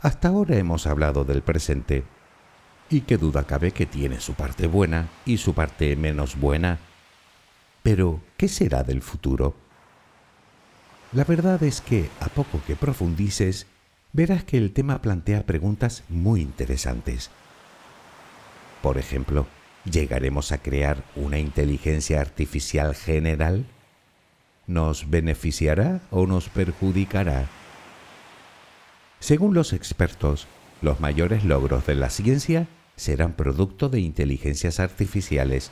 Hasta 0.01 0.29
ahora 0.29 0.57
hemos 0.57 0.87
hablado 0.87 1.25
del 1.25 1.43
presente, 1.43 2.05
y 2.91 3.01
qué 3.03 3.17
duda 3.17 3.45
cabe 3.45 3.73
que 3.73 3.87
tiene 3.87 4.21
su 4.21 4.35
parte 4.35 4.67
buena 4.67 5.09
y 5.25 5.39
su 5.39 5.55
parte 5.55 5.97
menos 5.97 6.39
buena. 6.39 6.79
Pero, 7.85 8.23
¿qué 8.39 8.49
será 8.49 8.83
del 8.83 9.03
futuro? 9.03 9.55
La 11.13 11.25
verdad 11.25 11.63
es 11.63 11.83
que, 11.83 12.09
a 12.19 12.29
poco 12.29 12.63
que 12.67 12.77
profundices, 12.77 13.67
verás 14.15 14.43
que 14.43 14.57
el 14.57 14.73
tema 14.73 15.03
plantea 15.03 15.45
preguntas 15.45 16.03
muy 16.09 16.41
interesantes. 16.41 17.29
Por 18.81 18.97
ejemplo, 18.97 19.47
¿llegaremos 19.85 20.51
a 20.51 20.63
crear 20.63 21.05
una 21.15 21.39
inteligencia 21.39 22.23
artificial 22.23 22.95
general? 22.95 23.67
¿Nos 24.67 25.11
beneficiará 25.11 26.01
o 26.11 26.27
nos 26.27 26.49
perjudicará? 26.49 27.51
Según 29.21 29.53
los 29.53 29.75
expertos, 29.75 30.47
los 30.81 31.01
mayores 31.01 31.45
logros 31.45 31.85
de 31.85 31.97
la 31.97 32.09
ciencia 32.09 32.67
serán 32.97 33.35
producto 33.35 33.91
de 33.91 34.01
inteligencias 34.01 34.81
artificiales. 34.81 35.71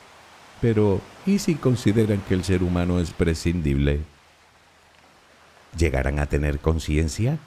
Pero, 0.63 1.01
¿y 1.25 1.39
si 1.39 1.55
consideran 1.55 2.21
que 2.21 2.35
el 2.35 2.45
ser 2.45 2.63
humano 2.63 3.01
es 3.01 3.11
prescindible? 3.11 3.99
¿Llegarán 5.77 6.19
a 6.19 6.27
tener 6.27 6.59
conciencia, 6.59 7.37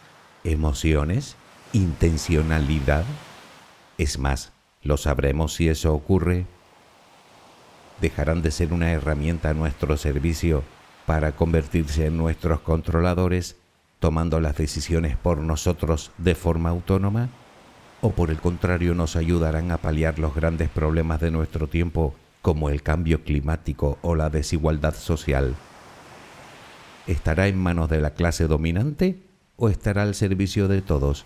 emociones, 0.44 1.34
intencionalidad? 1.72 3.06
Es 3.96 4.18
más, 4.18 4.52
¿lo 4.82 4.98
sabremos 4.98 5.54
si 5.54 5.66
eso 5.66 5.94
ocurre? 5.94 6.44
¿Dejarán 8.02 8.42
de 8.42 8.50
ser 8.50 8.74
una 8.74 8.92
herramienta 8.92 9.48
a 9.48 9.54
nuestro 9.54 9.96
servicio 9.96 10.62
para 11.06 11.32
convertirse 11.32 12.04
en 12.04 12.18
nuestros 12.18 12.60
controladores 12.60 13.56
tomando 13.98 14.40
las 14.40 14.58
decisiones 14.58 15.16
por 15.16 15.38
nosotros 15.38 16.10
de 16.18 16.34
forma 16.34 16.68
autónoma? 16.68 17.30
¿O 18.02 18.10
por 18.10 18.28
el 18.28 18.42
contrario 18.42 18.94
nos 18.94 19.16
ayudarán 19.16 19.70
a 19.72 19.78
paliar 19.78 20.18
los 20.18 20.34
grandes 20.34 20.68
problemas 20.68 21.18
de 21.18 21.30
nuestro 21.30 21.66
tiempo 21.66 22.14
como 22.46 22.70
el 22.70 22.84
cambio 22.84 23.24
climático 23.24 23.98
o 24.02 24.14
la 24.14 24.30
desigualdad 24.30 24.94
social? 24.94 25.56
¿Estará 27.08 27.48
en 27.48 27.58
manos 27.58 27.90
de 27.90 28.00
la 28.00 28.10
clase 28.10 28.46
dominante 28.46 29.20
o 29.56 29.68
estará 29.68 30.02
al 30.02 30.14
servicio 30.14 30.68
de 30.68 30.80
todos? 30.80 31.24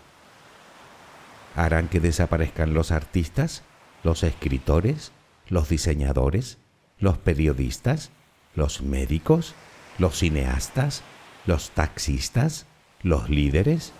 ¿Harán 1.56 1.88
que 1.88 2.00
desaparezcan 2.00 2.72
los 2.72 2.90
artistas, 2.90 3.64
los 4.02 4.22
escritores, 4.22 5.12
los 5.50 5.68
diseñadores, 5.68 6.56
los 6.98 7.18
periodistas, 7.18 8.12
los 8.54 8.80
médicos, 8.80 9.54
los 9.98 10.20
cineastas, 10.20 11.02
los 11.44 11.68
taxistas, 11.72 12.64
los 13.02 13.28
líderes, 13.28 13.92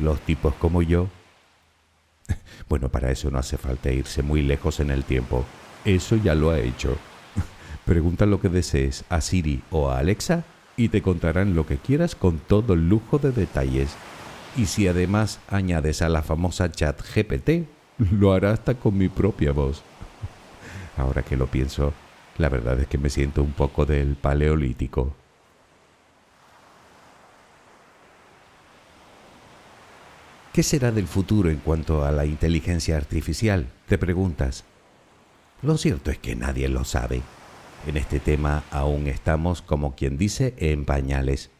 los 0.00 0.20
tipos 0.22 0.52
como 0.56 0.82
yo. 0.82 1.08
Bueno, 2.68 2.88
para 2.88 3.12
eso 3.12 3.30
no 3.30 3.38
hace 3.38 3.58
falta 3.58 3.92
irse 3.92 4.24
muy 4.24 4.42
lejos 4.42 4.80
en 4.80 4.90
el 4.90 5.04
tiempo. 5.04 5.44
Eso 5.84 6.16
ya 6.16 6.34
lo 6.34 6.50
ha 6.50 6.58
hecho. 6.58 6.96
Pregunta 7.84 8.26
lo 8.26 8.40
que 8.40 8.48
desees 8.48 9.04
a 9.08 9.20
Siri 9.20 9.62
o 9.70 9.90
a 9.90 9.98
Alexa 9.98 10.44
y 10.76 10.88
te 10.88 11.02
contarán 11.02 11.54
lo 11.54 11.66
que 11.66 11.76
quieras 11.76 12.14
con 12.14 12.38
todo 12.38 12.74
el 12.74 12.88
lujo 12.88 13.18
de 13.18 13.32
detalles. 13.32 13.94
Y 14.56 14.66
si 14.66 14.88
además 14.88 15.40
añades 15.48 16.02
a 16.02 16.08
la 16.08 16.22
famosa 16.22 16.70
chat 16.70 17.00
GPT, 17.02 17.66
lo 17.98 18.32
hará 18.32 18.52
hasta 18.52 18.74
con 18.74 18.96
mi 18.96 19.08
propia 19.08 19.52
voz. 19.52 19.82
Ahora 20.96 21.22
que 21.22 21.36
lo 21.36 21.46
pienso, 21.46 21.92
la 22.38 22.48
verdad 22.48 22.80
es 22.80 22.86
que 22.86 22.98
me 22.98 23.10
siento 23.10 23.42
un 23.42 23.52
poco 23.52 23.84
del 23.84 24.16
paleolítico. 24.16 25.14
¿Qué 30.52 30.62
será 30.62 30.92
del 30.92 31.08
futuro 31.08 31.50
en 31.50 31.58
cuanto 31.58 32.04
a 32.04 32.12
la 32.12 32.26
inteligencia 32.26 32.96
artificial? 32.96 33.66
Te 33.88 33.98
preguntas. 33.98 34.64
Lo 35.64 35.78
cierto 35.78 36.10
es 36.10 36.18
que 36.18 36.36
nadie 36.36 36.68
lo 36.68 36.84
sabe. 36.84 37.22
En 37.86 37.96
este 37.96 38.20
tema 38.20 38.64
aún 38.70 39.06
estamos, 39.06 39.62
como 39.62 39.94
quien 39.94 40.18
dice, 40.18 40.54
en 40.58 40.84
pañales. 40.84 41.50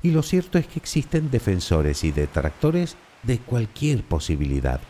Y 0.00 0.12
lo 0.12 0.22
cierto 0.22 0.58
es 0.58 0.68
que 0.68 0.78
existen 0.78 1.28
defensores 1.28 2.04
y 2.04 2.12
detractores 2.12 2.96
de 3.24 3.38
cualquier 3.38 4.04
posibilidad. 4.04 4.80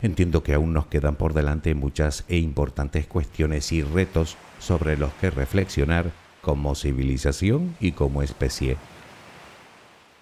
Entiendo 0.00 0.42
que 0.42 0.54
aún 0.54 0.72
nos 0.72 0.86
quedan 0.86 1.16
por 1.16 1.34
delante 1.34 1.74
muchas 1.74 2.24
e 2.28 2.38
importantes 2.38 3.06
cuestiones 3.06 3.72
y 3.72 3.82
retos 3.82 4.38
sobre 4.58 4.96
los 4.96 5.12
que 5.14 5.30
reflexionar 5.30 6.12
como 6.40 6.74
civilización 6.74 7.76
y 7.78 7.92
como 7.92 8.22
especie. 8.22 8.78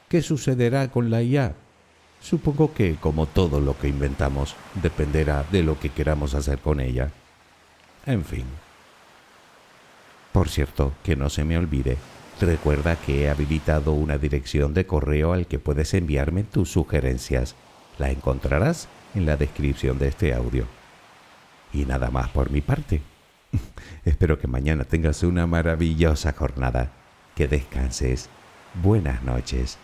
¿Qué 0.09 0.23
sucederá 0.23 0.91
con 0.91 1.09
la 1.09 1.23
IA? 1.23 1.55
Supongo 2.21 2.75
que, 2.75 2.97
como 2.97 3.27
todo 3.27 3.61
lo 3.61 3.79
que 3.79 3.89
inventamos, 3.89 4.55
dependerá 4.75 5.45
de 5.51 5.63
lo 5.63 5.79
que 5.79 5.89
queramos 5.89 6.35
hacer 6.35 6.59
con 6.59 6.81
ella. 6.81 7.11
En 8.07 8.25
fin. 8.25 8.45
Por 10.33 10.49
cierto, 10.49 10.93
que 11.03 11.17
no 11.17 11.31
se 11.31 11.45
me 11.45 11.59
olvide, 11.59 11.97
recuerda 12.41 12.97
que 12.97 13.23
he 13.23 13.31
habilitado 13.31 13.93
una 13.93 14.19
dirección 14.19 14.75
de 14.75 14.87
correo 14.87 15.33
al 15.33 15.47
que 15.47 15.59
puedes 15.59 15.93
enviarme 15.95 16.45
tus 16.45 16.71
sugerencias. 16.71 17.57
La 17.99 18.11
encontrarás 18.11 18.89
en 19.15 19.27
la 19.27 19.37
descripción 19.37 19.99
de 19.99 20.09
este 20.09 20.35
audio. 20.35 20.67
Y 21.73 21.85
nada 21.85 22.11
más 22.11 22.29
por 22.31 22.51
mi 22.51 22.61
parte. 22.61 23.03
Espero 24.05 24.39
que 24.39 24.47
mañana 24.47 24.85
tengas 24.85 25.23
una 25.23 25.47
maravillosa 25.47 26.33
jornada. 26.33 26.93
Que 27.35 27.49
descanses. 27.49 28.29
Buenas 28.83 29.23
noches. 29.23 29.79